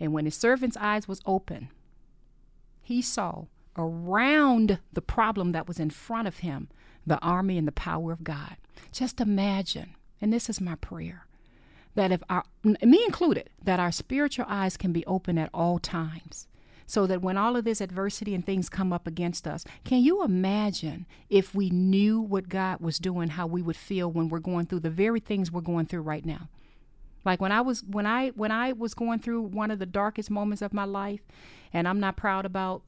And 0.00 0.12
when 0.12 0.24
his 0.24 0.34
servant's 0.34 0.76
eyes 0.76 1.06
was 1.06 1.22
open, 1.24 1.68
he 2.82 3.00
saw 3.00 3.44
around 3.78 4.80
the 4.92 5.02
problem 5.02 5.52
that 5.52 5.68
was 5.68 5.78
in 5.78 5.90
front 5.90 6.28
of 6.28 6.38
him 6.38 6.68
the 7.06 7.18
army 7.20 7.58
and 7.58 7.66
the 7.66 7.72
power 7.72 8.12
of 8.12 8.22
God. 8.22 8.56
Just 8.92 9.20
imagine, 9.20 9.94
and 10.20 10.32
this 10.32 10.48
is 10.48 10.60
my 10.60 10.74
prayer, 10.76 11.26
that 11.94 12.12
if 12.12 12.22
our, 12.30 12.44
me 12.62 13.02
included, 13.04 13.50
that 13.62 13.80
our 13.80 13.90
spiritual 13.90 14.44
eyes 14.48 14.76
can 14.76 14.92
be 14.92 15.04
open 15.06 15.38
at 15.38 15.50
all 15.52 15.78
times. 15.78 16.46
So 16.86 17.06
that 17.06 17.20
when 17.20 17.36
all 17.36 17.54
of 17.54 17.64
this 17.64 17.82
adversity 17.82 18.34
and 18.34 18.46
things 18.46 18.70
come 18.70 18.94
up 18.94 19.06
against 19.06 19.46
us, 19.46 19.62
can 19.84 19.98
you 19.98 20.24
imagine 20.24 21.04
if 21.28 21.54
we 21.54 21.68
knew 21.68 22.18
what 22.18 22.48
God 22.48 22.80
was 22.80 22.98
doing, 22.98 23.28
how 23.28 23.46
we 23.46 23.60
would 23.60 23.76
feel 23.76 24.10
when 24.10 24.30
we're 24.30 24.38
going 24.38 24.64
through 24.64 24.80
the 24.80 24.88
very 24.88 25.20
things 25.20 25.52
we're 25.52 25.60
going 25.60 25.84
through 25.84 26.00
right 26.00 26.24
now? 26.24 26.48
Like 27.26 27.42
when 27.42 27.52
I 27.52 27.60
was 27.60 27.84
when 27.84 28.06
I 28.06 28.28
when 28.30 28.50
I 28.50 28.72
was 28.72 28.94
going 28.94 29.18
through 29.18 29.42
one 29.42 29.70
of 29.70 29.78
the 29.78 29.84
darkest 29.84 30.30
moments 30.30 30.62
of 30.62 30.72
my 30.72 30.84
life, 30.84 31.20
and 31.74 31.86
I'm 31.86 32.00
not 32.00 32.16
proud 32.16 32.46
about 32.46 32.80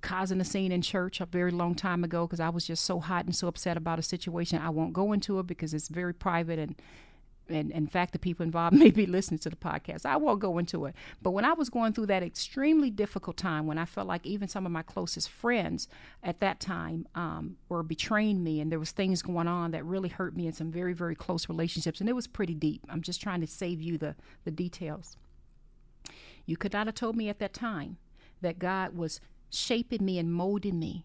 causing 0.00 0.40
a 0.40 0.44
scene 0.44 0.72
in 0.72 0.82
church 0.82 1.20
a 1.20 1.26
very 1.26 1.50
long 1.50 1.74
time 1.74 2.04
ago 2.04 2.26
because 2.26 2.40
I 2.40 2.48
was 2.48 2.66
just 2.66 2.84
so 2.84 3.00
hot 3.00 3.24
and 3.24 3.34
so 3.34 3.48
upset 3.48 3.76
about 3.76 3.98
a 3.98 4.02
situation. 4.02 4.60
I 4.60 4.70
won't 4.70 4.92
go 4.92 5.12
into 5.12 5.38
it 5.38 5.46
because 5.46 5.74
it's 5.74 5.88
very 5.88 6.14
private 6.14 6.58
and 6.58 6.80
and 7.50 7.70
in 7.70 7.86
fact 7.86 8.12
the 8.12 8.18
people 8.18 8.44
involved 8.44 8.76
may 8.78 8.90
be 8.90 9.06
listening 9.06 9.38
to 9.40 9.50
the 9.50 9.56
podcast. 9.56 10.04
I 10.04 10.16
won't 10.16 10.40
go 10.40 10.58
into 10.58 10.84
it. 10.84 10.94
But 11.22 11.30
when 11.30 11.44
I 11.44 11.54
was 11.54 11.70
going 11.70 11.92
through 11.92 12.06
that 12.06 12.22
extremely 12.22 12.90
difficult 12.90 13.36
time 13.36 13.66
when 13.66 13.78
I 13.78 13.84
felt 13.84 14.06
like 14.06 14.24
even 14.26 14.48
some 14.48 14.66
of 14.66 14.72
my 14.72 14.82
closest 14.82 15.30
friends 15.30 15.88
at 16.22 16.40
that 16.40 16.60
time 16.60 17.06
um, 17.14 17.56
were 17.68 17.82
betraying 17.82 18.42
me 18.44 18.60
and 18.60 18.70
there 18.70 18.78
was 18.78 18.92
things 18.92 19.22
going 19.22 19.48
on 19.48 19.70
that 19.70 19.84
really 19.84 20.08
hurt 20.10 20.36
me 20.36 20.46
in 20.46 20.52
some 20.52 20.70
very, 20.70 20.92
very 20.92 21.14
close 21.14 21.48
relationships 21.48 22.00
and 22.00 22.08
it 22.08 22.14
was 22.14 22.26
pretty 22.26 22.54
deep. 22.54 22.82
I'm 22.88 23.02
just 23.02 23.22
trying 23.22 23.40
to 23.40 23.46
save 23.46 23.80
you 23.80 23.98
the, 23.98 24.14
the 24.44 24.50
details. 24.50 25.16
You 26.46 26.56
could 26.56 26.72
not 26.72 26.86
have 26.86 26.94
told 26.94 27.16
me 27.16 27.28
at 27.28 27.38
that 27.40 27.52
time 27.52 27.98
that 28.40 28.58
God 28.58 28.96
was 28.96 29.20
shaping 29.50 30.04
me 30.04 30.18
and 30.18 30.32
molding 30.32 30.78
me 30.78 31.04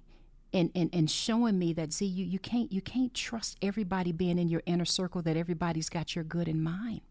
and, 0.54 0.72
and, 0.76 0.90
and 0.94 1.10
showing 1.10 1.58
me 1.58 1.74
that 1.74 1.92
see 1.92 2.06
you 2.06 2.26
you 2.26 2.40
can't 2.40 2.72
you 2.72 2.82
can't 2.82 3.14
trust 3.14 3.58
everybody 3.62 4.12
being 4.12 4.38
in 4.38 4.48
your 4.50 4.62
inner 4.66 4.86
circle 4.86 5.22
that 5.24 5.36
everybody's 5.36 5.90
got 5.90 6.16
your 6.16 6.24
good 6.24 6.48
in 6.48 6.62
mind. 6.62 7.02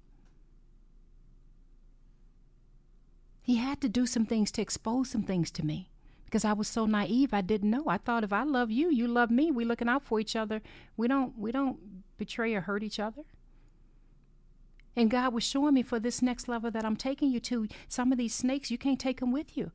He 3.42 3.56
had 3.56 3.80
to 3.80 3.88
do 3.88 4.06
some 4.06 4.24
things 4.24 4.52
to 4.52 4.62
expose 4.62 5.10
some 5.10 5.24
things 5.24 5.50
to 5.52 5.66
me 5.66 5.90
because 6.24 6.44
I 6.44 6.52
was 6.52 6.68
so 6.68 6.86
naive 6.86 7.34
I 7.34 7.40
didn't 7.40 7.70
know. 7.70 7.84
I 7.88 7.98
thought 7.98 8.24
if 8.24 8.32
I 8.32 8.44
love 8.44 8.70
you, 8.70 8.90
you 8.90 9.08
love 9.08 9.30
me. 9.30 9.50
We 9.50 9.64
looking 9.64 9.88
out 9.88 10.04
for 10.04 10.20
each 10.20 10.36
other. 10.36 10.62
We 10.96 11.08
don't 11.08 11.36
we 11.36 11.50
don't 11.50 11.78
betray 12.16 12.54
or 12.54 12.62
hurt 12.62 12.84
each 12.84 13.00
other. 13.00 13.22
And 14.94 15.10
God 15.10 15.32
was 15.32 15.42
showing 15.42 15.74
me 15.74 15.82
for 15.82 15.98
this 15.98 16.22
next 16.22 16.48
level 16.48 16.70
that 16.70 16.84
I'm 16.84 16.96
taking 16.96 17.30
you 17.30 17.40
to, 17.40 17.66
some 17.88 18.12
of 18.12 18.18
these 18.18 18.34
snakes, 18.34 18.70
you 18.70 18.76
can't 18.76 19.00
take 19.00 19.20
them 19.20 19.32
with 19.32 19.56
you. 19.56 19.72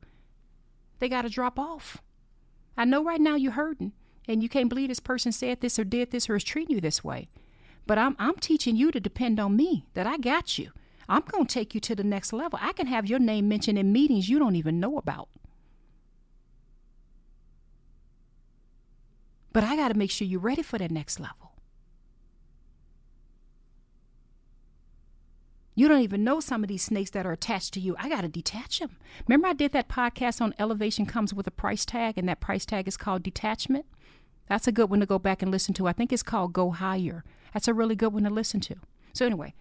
They 0.98 1.08
got 1.08 1.22
to 1.22 1.28
drop 1.28 1.58
off. 1.58 2.02
I 2.76 2.84
know 2.84 3.02
right 3.02 3.20
now 3.20 3.34
you're 3.34 3.52
hurting 3.52 3.92
and 4.26 4.42
you 4.42 4.48
can't 4.48 4.68
believe 4.68 4.88
this 4.88 5.00
person 5.00 5.32
said 5.32 5.60
this 5.60 5.78
or 5.78 5.84
did 5.84 6.10
this 6.10 6.28
or 6.28 6.36
is 6.36 6.44
treating 6.44 6.74
you 6.74 6.80
this 6.80 7.02
way. 7.02 7.28
But 7.86 7.98
I'm, 7.98 8.16
I'm 8.18 8.36
teaching 8.36 8.76
you 8.76 8.90
to 8.90 9.00
depend 9.00 9.40
on 9.40 9.56
me, 9.56 9.86
that 9.94 10.06
I 10.06 10.18
got 10.18 10.58
you. 10.58 10.70
I'm 11.08 11.22
going 11.22 11.46
to 11.46 11.52
take 11.52 11.74
you 11.74 11.80
to 11.80 11.94
the 11.94 12.04
next 12.04 12.32
level. 12.34 12.58
I 12.60 12.72
can 12.72 12.86
have 12.86 13.06
your 13.06 13.18
name 13.18 13.48
mentioned 13.48 13.78
in 13.78 13.92
meetings 13.92 14.28
you 14.28 14.38
don't 14.38 14.56
even 14.56 14.78
know 14.78 14.98
about. 14.98 15.28
But 19.52 19.64
I 19.64 19.74
got 19.76 19.88
to 19.88 19.94
make 19.94 20.10
sure 20.10 20.26
you're 20.26 20.38
ready 20.38 20.62
for 20.62 20.78
that 20.78 20.90
next 20.90 21.18
level. 21.18 21.47
You 25.78 25.86
don't 25.86 26.00
even 26.00 26.24
know 26.24 26.40
some 26.40 26.64
of 26.64 26.68
these 26.68 26.82
snakes 26.82 27.10
that 27.10 27.24
are 27.24 27.30
attached 27.30 27.72
to 27.74 27.80
you. 27.80 27.94
I 28.00 28.08
got 28.08 28.22
to 28.22 28.28
detach 28.28 28.80
them. 28.80 28.96
Remember, 29.28 29.46
I 29.46 29.52
did 29.52 29.70
that 29.70 29.88
podcast 29.88 30.40
on 30.40 30.52
elevation 30.58 31.06
comes 31.06 31.32
with 31.32 31.46
a 31.46 31.52
price 31.52 31.86
tag, 31.86 32.18
and 32.18 32.28
that 32.28 32.40
price 32.40 32.66
tag 32.66 32.88
is 32.88 32.96
called 32.96 33.22
detachment? 33.22 33.86
That's 34.48 34.66
a 34.66 34.72
good 34.72 34.90
one 34.90 34.98
to 34.98 35.06
go 35.06 35.20
back 35.20 35.40
and 35.40 35.52
listen 35.52 35.74
to. 35.74 35.86
I 35.86 35.92
think 35.92 36.12
it's 36.12 36.24
called 36.24 36.52
Go 36.52 36.72
Higher. 36.72 37.22
That's 37.54 37.68
a 37.68 37.74
really 37.74 37.94
good 37.94 38.12
one 38.12 38.24
to 38.24 38.30
listen 38.30 38.58
to. 38.62 38.74
So, 39.12 39.24
anyway, 39.24 39.54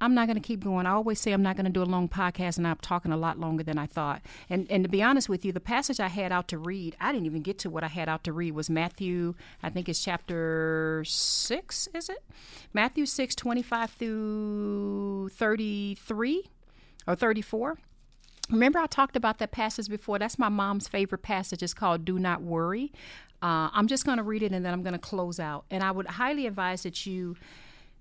I'm 0.00 0.14
not 0.14 0.26
going 0.26 0.36
to 0.36 0.46
keep 0.46 0.62
going. 0.62 0.86
I 0.86 0.90
always 0.90 1.20
say 1.20 1.32
I'm 1.32 1.42
not 1.42 1.56
going 1.56 1.66
to 1.66 1.72
do 1.72 1.82
a 1.82 1.84
long 1.84 2.08
podcast, 2.08 2.58
and 2.58 2.66
I'm 2.66 2.76
talking 2.76 3.12
a 3.12 3.16
lot 3.16 3.38
longer 3.38 3.62
than 3.62 3.78
I 3.78 3.86
thought. 3.86 4.22
And 4.50 4.66
and 4.70 4.84
to 4.84 4.90
be 4.90 5.02
honest 5.02 5.28
with 5.28 5.44
you, 5.44 5.52
the 5.52 5.60
passage 5.60 6.00
I 6.00 6.08
had 6.08 6.32
out 6.32 6.48
to 6.48 6.58
read, 6.58 6.96
I 7.00 7.12
didn't 7.12 7.26
even 7.26 7.42
get 7.42 7.58
to 7.60 7.70
what 7.70 7.84
I 7.84 7.88
had 7.88 8.08
out 8.08 8.24
to 8.24 8.32
read 8.32 8.54
was 8.54 8.68
Matthew. 8.68 9.34
I 9.62 9.70
think 9.70 9.88
it's 9.88 10.02
chapter 10.02 11.04
six. 11.06 11.88
Is 11.94 12.08
it 12.08 12.22
Matthew 12.72 13.06
six 13.06 13.34
twenty 13.34 13.62
five 13.62 13.90
through 13.90 15.30
thirty 15.32 15.94
three 15.94 16.50
or 17.06 17.14
thirty 17.14 17.42
four? 17.42 17.78
Remember, 18.50 18.78
I 18.78 18.86
talked 18.86 19.16
about 19.16 19.38
that 19.38 19.52
passage 19.52 19.88
before. 19.88 20.18
That's 20.18 20.38
my 20.38 20.50
mom's 20.50 20.86
favorite 20.86 21.22
passage. 21.22 21.62
It's 21.62 21.72
called 21.72 22.04
"Do 22.04 22.18
Not 22.18 22.42
Worry." 22.42 22.92
Uh, 23.42 23.68
I'm 23.72 23.88
just 23.88 24.06
going 24.06 24.16
to 24.16 24.22
read 24.24 24.42
it 24.42 24.52
and 24.52 24.64
then 24.64 24.72
I'm 24.72 24.82
going 24.82 24.94
to 24.94 24.98
close 24.98 25.38
out. 25.38 25.66
And 25.70 25.82
I 25.82 25.90
would 25.90 26.06
highly 26.06 26.46
advise 26.46 26.82
that 26.84 27.04
you 27.04 27.36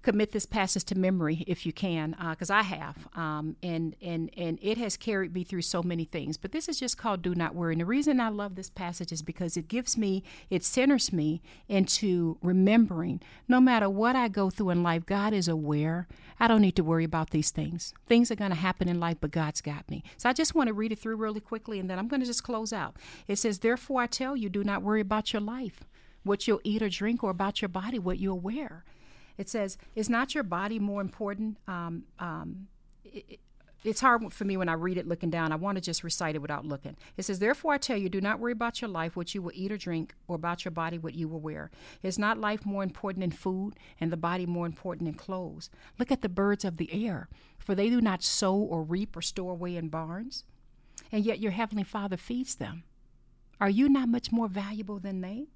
commit 0.04 0.32
this 0.32 0.46
passage 0.46 0.84
to 0.84 0.96
memory 0.96 1.44
if 1.48 1.66
you 1.66 1.74
can, 1.74 2.16
because 2.32 2.52
uh, 2.52 2.56
I 2.56 2.62
have, 2.64 3.08
um, 3.16 3.56
and 3.64 3.96
and 4.02 4.30
and 4.38 4.60
it 4.62 4.78
has 4.78 4.98
carried 4.98 5.34
me 5.34 5.44
through 5.44 5.64
so 5.64 5.82
many 5.82 6.06
things. 6.06 6.38
But 6.38 6.52
this 6.52 6.70
is 6.70 6.80
just 6.80 6.98
called 6.98 7.22
"Do 7.22 7.34
Not 7.34 7.56
Worry." 7.56 7.74
And 7.74 7.82
the 7.82 7.86
reason 7.86 8.20
I 8.20 8.30
love 8.30 8.56
this 8.56 8.70
passage 8.70 9.12
is 9.12 9.22
because 9.22 9.58
it 9.58 9.68
gives 9.68 9.98
me, 9.98 10.24
it 10.50 10.64
centers 10.64 11.12
me 11.12 11.42
into 11.68 12.38
remembering, 12.42 13.22
no 13.48 13.60
matter 13.60 13.90
what 13.90 14.16
I 14.16 14.28
go 14.28 14.50
through 14.50 14.72
in 14.72 14.84
life, 14.84 15.06
God 15.06 15.34
is 15.34 15.48
aware. 15.48 16.08
I 16.40 16.48
don't 16.48 16.62
need 16.62 16.76
to 16.76 16.84
worry 16.84 17.06
about 17.06 17.30
these 17.30 17.52
things. 17.52 17.94
Things 18.06 18.30
are 18.30 18.36
going 18.36 18.52
to 18.52 18.58
happen 18.58 18.90
in 18.90 19.00
life, 19.00 19.18
but 19.22 19.32
God's 19.32 19.62
got 19.62 19.90
me. 19.90 20.04
So 20.18 20.30
I 20.30 20.34
just 20.34 20.54
want 20.54 20.68
to 20.68 20.74
read 20.74 20.92
it 20.92 21.00
through 21.00 21.16
really 21.16 21.40
quickly, 21.40 21.80
and 21.80 21.90
then 21.90 21.98
I'm 21.98 22.10
going 22.10 22.20
to 22.20 22.28
just 22.28 22.44
close 22.44 22.74
out. 22.74 22.98
It 23.28 23.38
says, 23.38 23.60
"Therefore 23.60 24.02
I 24.02 24.08
tell 24.08 24.36
you, 24.36 24.50
do 24.50 24.64
not 24.64 24.84
worry 24.84 25.02
about 25.02 25.34
your 25.34 25.42
life." 25.42 25.86
What 26.26 26.48
you'll 26.48 26.62
eat 26.64 26.82
or 26.82 26.88
drink, 26.88 27.22
or 27.22 27.32
about 27.32 27.62
your 27.62 27.68
body, 27.68 28.00
what 28.00 28.18
you'll 28.18 28.40
wear. 28.40 28.86
It 29.38 29.50
says, 29.50 29.78
Is 29.96 30.10
not 30.10 30.36
your 30.36 30.44
body 30.44 30.80
more 30.80 31.02
important? 31.02 31.58
Um, 31.68 32.04
um, 32.20 32.68
it, 33.04 33.40
it's 33.84 34.00
hard 34.00 34.32
for 34.32 34.46
me 34.46 34.56
when 34.56 34.70
I 34.70 34.74
read 34.74 34.98
it 34.98 35.08
looking 35.08 35.30
down. 35.30 35.52
I 35.52 35.58
want 35.58 35.76
to 35.76 35.82
just 35.82 36.04
recite 36.04 36.36
it 36.36 36.42
without 36.42 36.66
looking. 36.66 36.96
It 37.18 37.24
says, 37.24 37.40
Therefore 37.40 37.74
I 37.74 37.78
tell 37.78 37.98
you, 37.98 38.08
do 38.10 38.22
not 38.22 38.40
worry 38.40 38.54
about 38.54 38.82
your 38.82 38.90
life, 38.90 39.16
what 39.16 39.36
you 39.36 39.42
will 39.42 39.52
eat 39.54 39.72
or 39.72 39.78
drink, 39.78 40.16
or 40.28 40.36
about 40.36 40.64
your 40.64 40.72
body, 40.72 40.98
what 40.98 41.16
you 41.16 41.28
will 41.28 41.42
wear. 41.42 41.70
Is 42.02 42.18
not 42.18 42.38
life 42.38 42.66
more 42.66 42.84
important 42.84 43.22
than 43.22 43.32
food, 43.32 43.74
and 44.00 44.12
the 44.12 44.18
body 44.18 44.46
more 44.46 44.66
important 44.66 45.06
than 45.06 45.16
clothes? 45.16 45.70
Look 46.00 46.12
at 46.12 46.22
the 46.22 46.30
birds 46.30 46.64
of 46.64 46.78
the 46.78 47.08
air, 47.08 47.28
for 47.58 47.76
they 47.76 47.90
do 47.90 48.00
not 48.00 48.24
sow 48.24 48.56
or 48.56 48.84
reap 48.84 49.18
or 49.18 49.22
store 49.22 49.52
away 49.52 49.76
in 49.76 49.90
barns, 49.90 50.46
and 51.12 51.26
yet 51.26 51.40
your 51.40 51.52
heavenly 51.52 51.84
Father 51.84 52.18
feeds 52.18 52.56
them. 52.56 52.84
Are 53.60 53.70
you 53.70 53.90
not 53.90 54.10
much 54.10 54.32
more 54.32 54.48
valuable 54.48 55.00
than 55.00 55.22
they? 55.22 55.48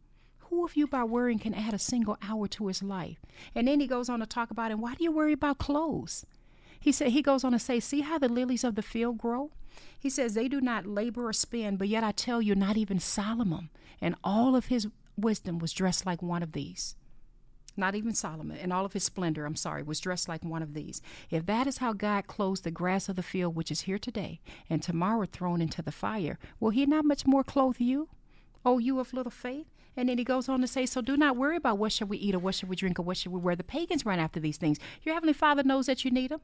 Who 0.50 0.64
of 0.66 0.76
you 0.76 0.88
by 0.88 1.04
worrying 1.04 1.40
can 1.40 1.54
add 1.54 1.74
a 1.74 1.80
single 1.80 2.18
hour 2.22 2.48
to 2.48 2.68
his 2.68 2.82
life? 2.82 3.20
And 3.54 3.68
then 3.68 3.80
he 3.80 3.88
goes 3.88 4.10
on 4.10 4.20
to 4.20 4.26
talk 4.26 4.52
about, 4.52 4.72
and 4.72 4.82
why 4.82 4.96
do 4.96 5.04
you 5.04 5.12
worry 5.12 5.34
about 5.34 5.58
clothes? 5.58 6.26
He 6.80 6.92
said 6.92 7.10
he 7.10 7.22
goes 7.22 7.44
on 7.44 7.52
to 7.52 7.60
say, 7.60 7.80
See 7.80 8.02
how 8.02 8.18
the 8.18 8.30
lilies 8.30 8.64
of 8.64 8.76
the 8.76 8.82
field 8.82 9.18
grow? 9.18 9.52
He 10.00 10.10
says 10.10 10.34
they 10.34 10.48
do 10.48 10.62
not 10.62 10.86
labor 10.86 11.28
or 11.28 11.34
spin, 11.34 11.76
but 11.78 11.88
yet 11.88 12.04
I 12.04 12.12
tell 12.12 12.42
you, 12.42 12.56
not 12.56 12.78
even 12.78 13.00
Solomon 13.00 13.70
and 14.02 14.16
all 14.24 14.56
of 14.56 14.68
his 14.68 14.88
wisdom 15.18 15.60
was 15.60 15.74
dressed 15.74 16.06
like 16.06 16.22
one 16.22 16.44
of 16.44 16.54
these. 16.54 16.96
Not 17.76 17.94
even 17.94 18.14
Solomon, 18.14 18.58
in 18.58 18.72
all 18.72 18.86
of 18.86 18.94
his 18.94 19.04
splendor, 19.04 19.46
I'm 19.46 19.56
sorry, 19.56 19.84
was 19.84 20.00
dressed 20.00 20.28
like 20.28 20.44
one 20.44 20.64
of 20.64 20.74
these. 20.74 21.00
If 21.30 21.46
that 21.46 21.68
is 21.68 21.78
how 21.78 21.94
God 21.94 22.26
clothes 22.26 22.62
the 22.62 22.72
grass 22.72 23.08
of 23.08 23.16
the 23.16 23.24
field, 23.24 23.56
which 23.56 23.70
is 23.70 23.82
here 23.82 24.00
today, 24.00 24.40
and 24.68 24.82
tomorrow 24.82 25.26
thrown 25.26 25.62
into 25.62 25.84
the 25.84 25.92
fire, 25.92 26.40
will 26.60 26.72
he 26.72 26.88
not 26.88 27.06
much 27.06 27.28
more 27.28 27.44
clothe 27.44 27.80
you? 27.80 28.10
Oh, 28.66 28.80
you 28.80 29.00
of 29.00 29.14
little 29.14 29.32
faith? 29.32 29.68
And 29.98 30.08
then 30.08 30.20
he 30.20 30.24
goes 30.24 30.48
on 30.48 30.62
to 30.62 30.68
say, 30.68 30.86
So 30.86 31.02
do 31.02 31.18
not 31.18 31.36
worry 31.36 31.58
about 31.58 31.80
what 31.80 31.92
shall 31.92 32.08
we 32.08 32.18
eat 32.18 32.36
or 32.36 32.40
what 32.40 32.56
shall 32.56 32.70
we 32.70 32.76
drink 32.76 33.00
or 33.00 33.02
what 33.02 33.18
shall 33.18 33.32
we 33.32 33.40
wear. 33.40 33.56
The 33.56 33.64
pagans 33.64 34.06
run 34.06 34.20
after 34.20 34.40
these 34.40 34.58
things. 34.58 34.78
Your 35.02 35.16
heavenly 35.16 35.34
Father 35.34 35.64
knows 35.64 35.88
that 35.88 36.06
you 36.06 36.12
need 36.12 36.30
them. 36.30 36.42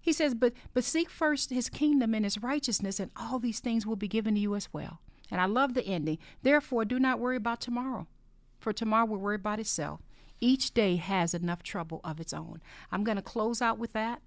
He 0.00 0.12
says, 0.12 0.34
But 0.34 0.52
but 0.72 0.84
seek 0.84 1.10
first 1.10 1.50
his 1.50 1.68
kingdom 1.68 2.14
and 2.14 2.24
his 2.24 2.38
righteousness, 2.38 3.00
and 3.00 3.10
all 3.16 3.40
these 3.40 3.58
things 3.58 3.84
will 3.84 3.96
be 3.96 4.08
given 4.08 4.34
to 4.34 4.40
you 4.40 4.54
as 4.54 4.72
well. 4.72 5.00
And 5.30 5.40
I 5.40 5.46
love 5.46 5.74
the 5.74 5.84
ending. 5.84 6.18
Therefore, 6.42 6.84
do 6.84 7.00
not 7.00 7.18
worry 7.18 7.36
about 7.36 7.60
tomorrow, 7.60 8.06
for 8.60 8.72
tomorrow 8.72 9.06
will 9.06 9.18
worry 9.18 9.36
about 9.36 9.58
itself. 9.58 10.00
Each 10.40 10.72
day 10.72 10.96
has 10.96 11.34
enough 11.34 11.62
trouble 11.62 12.00
of 12.04 12.20
its 12.20 12.32
own. 12.32 12.60
I'm 12.92 13.02
going 13.02 13.16
to 13.16 13.22
close 13.22 13.60
out 13.60 13.78
with 13.78 13.92
that. 13.94 14.22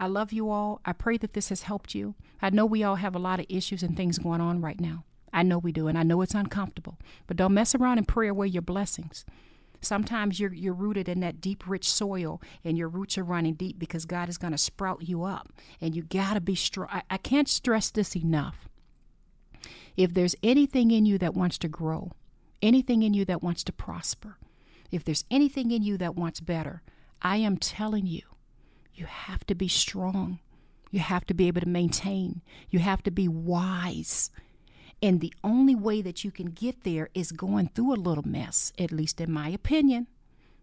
I 0.00 0.06
love 0.06 0.32
you 0.32 0.50
all. 0.50 0.80
I 0.84 0.92
pray 0.92 1.16
that 1.18 1.32
this 1.32 1.48
has 1.48 1.62
helped 1.62 1.94
you. 1.94 2.14
I 2.40 2.50
know 2.50 2.64
we 2.64 2.84
all 2.84 2.94
have 2.96 3.16
a 3.16 3.18
lot 3.18 3.40
of 3.40 3.46
issues 3.48 3.82
and 3.82 3.96
things 3.96 4.18
going 4.18 4.40
on 4.40 4.60
right 4.60 4.80
now. 4.80 5.04
I 5.32 5.42
know 5.42 5.58
we 5.58 5.72
do, 5.72 5.88
and 5.88 5.98
I 5.98 6.02
know 6.02 6.20
it's 6.22 6.34
uncomfortable. 6.34 6.98
But 7.26 7.36
don't 7.36 7.54
mess 7.54 7.74
around 7.74 7.98
and 7.98 8.08
pray 8.08 8.28
away 8.28 8.46
your 8.46 8.62
blessings. 8.62 9.24
Sometimes 9.80 10.40
you're 10.40 10.52
you're 10.52 10.74
rooted 10.74 11.08
in 11.08 11.20
that 11.20 11.40
deep, 11.40 11.68
rich 11.68 11.88
soil, 11.88 12.42
and 12.64 12.76
your 12.76 12.88
roots 12.88 13.16
are 13.16 13.24
running 13.24 13.54
deep 13.54 13.78
because 13.78 14.04
God 14.04 14.28
is 14.28 14.38
going 14.38 14.52
to 14.52 14.58
sprout 14.58 15.08
you 15.08 15.22
up, 15.22 15.52
and 15.80 15.94
you 15.94 16.02
got 16.02 16.34
to 16.34 16.40
be 16.40 16.54
strong. 16.54 16.88
I, 16.90 17.02
I 17.10 17.16
can't 17.16 17.48
stress 17.48 17.90
this 17.90 18.16
enough. 18.16 18.68
If 19.96 20.14
there's 20.14 20.36
anything 20.42 20.90
in 20.90 21.06
you 21.06 21.18
that 21.18 21.34
wants 21.34 21.58
to 21.58 21.68
grow, 21.68 22.12
anything 22.62 23.02
in 23.02 23.14
you 23.14 23.24
that 23.26 23.42
wants 23.42 23.62
to 23.64 23.72
prosper, 23.72 24.36
if 24.90 25.04
there's 25.04 25.24
anything 25.30 25.70
in 25.70 25.82
you 25.82 25.96
that 25.98 26.16
wants 26.16 26.40
better, 26.40 26.82
I 27.22 27.36
am 27.36 27.56
telling 27.56 28.06
you, 28.06 28.22
you 28.94 29.06
have 29.06 29.44
to 29.46 29.54
be 29.54 29.68
strong. 29.68 30.40
You 30.90 31.00
have 31.00 31.26
to 31.26 31.34
be 31.34 31.48
able 31.48 31.60
to 31.60 31.68
maintain. 31.68 32.42
You 32.70 32.78
have 32.78 33.02
to 33.04 33.10
be 33.10 33.28
wise. 33.28 34.30
And 35.02 35.20
the 35.20 35.32
only 35.44 35.74
way 35.74 36.02
that 36.02 36.24
you 36.24 36.30
can 36.30 36.46
get 36.46 36.82
there 36.82 37.08
is 37.14 37.30
going 37.32 37.68
through 37.68 37.94
a 37.94 37.96
little 37.96 38.26
mess, 38.26 38.72
at 38.78 38.92
least 38.92 39.20
in 39.20 39.30
my 39.30 39.48
opinion. 39.48 40.08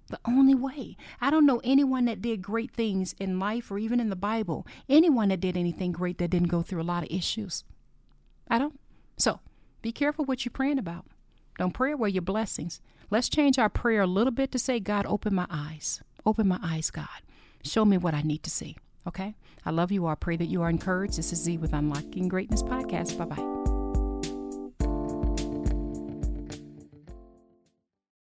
The 0.08 0.20
only 0.26 0.54
way. 0.54 0.98
I 1.20 1.32
don't 1.32 1.46
know 1.46 1.62
anyone 1.64 2.06
that 2.06 2.22
did 2.22 2.42
great 2.42 2.72
things 2.72 3.16
in 3.20 3.40
life 3.40 3.72
or 3.72 3.80
even 3.80 4.00
in 4.00 4.10
the 4.10 4.16
Bible, 4.16 4.68
anyone 4.88 5.30
that 5.30 5.40
did 5.40 5.58
anything 5.58 5.92
great 5.92 6.20
that 6.20 6.30
didn't 6.30 6.50
go 6.50 6.62
through 6.62 6.82
a 6.82 6.84
lot 6.84 7.04
of 7.04 7.10
issues. 7.10 7.64
I 8.48 8.60
don't. 8.60 8.80
So 9.18 9.40
be 9.82 9.92
careful 9.92 10.26
what 10.26 10.46
you're 10.46 10.52
praying 10.52 10.80
about. 10.80 11.06
Don't 11.58 11.74
pray 11.74 11.92
away 11.92 12.10
your 12.10 12.22
blessings. 12.22 12.82
Let's 13.10 13.30
change 13.30 13.58
our 13.58 13.70
prayer 13.70 14.02
a 14.02 14.08
little 14.08 14.32
bit 14.32 14.52
to 14.52 14.60
say, 14.60 14.80
God, 14.80 15.06
open 15.06 15.34
my 15.34 15.48
eyes. 15.50 16.02
Open 16.26 16.48
my 16.48 16.60
eyes, 16.62 16.92
God. 16.92 17.08
Show 17.64 17.86
me 17.86 17.98
what 17.98 18.14
I 18.14 18.22
need 18.22 18.44
to 18.44 18.50
see. 18.50 18.76
Okay? 19.08 19.36
I 19.66 19.72
love 19.72 19.92
you 19.92 20.06
all. 20.06 20.12
I 20.12 20.16
pray 20.16 20.38
that 20.38 20.46
you 20.46 20.62
are 20.62 20.70
encouraged. 20.70 21.18
This 21.18 21.32
is 21.32 21.42
Z 21.42 21.58
with 21.58 21.74
Unlocking 21.74 22.28
Greatness 22.28 22.64
Podcast. 22.64 23.18
Bye 23.18 23.26
bye. 23.26 23.55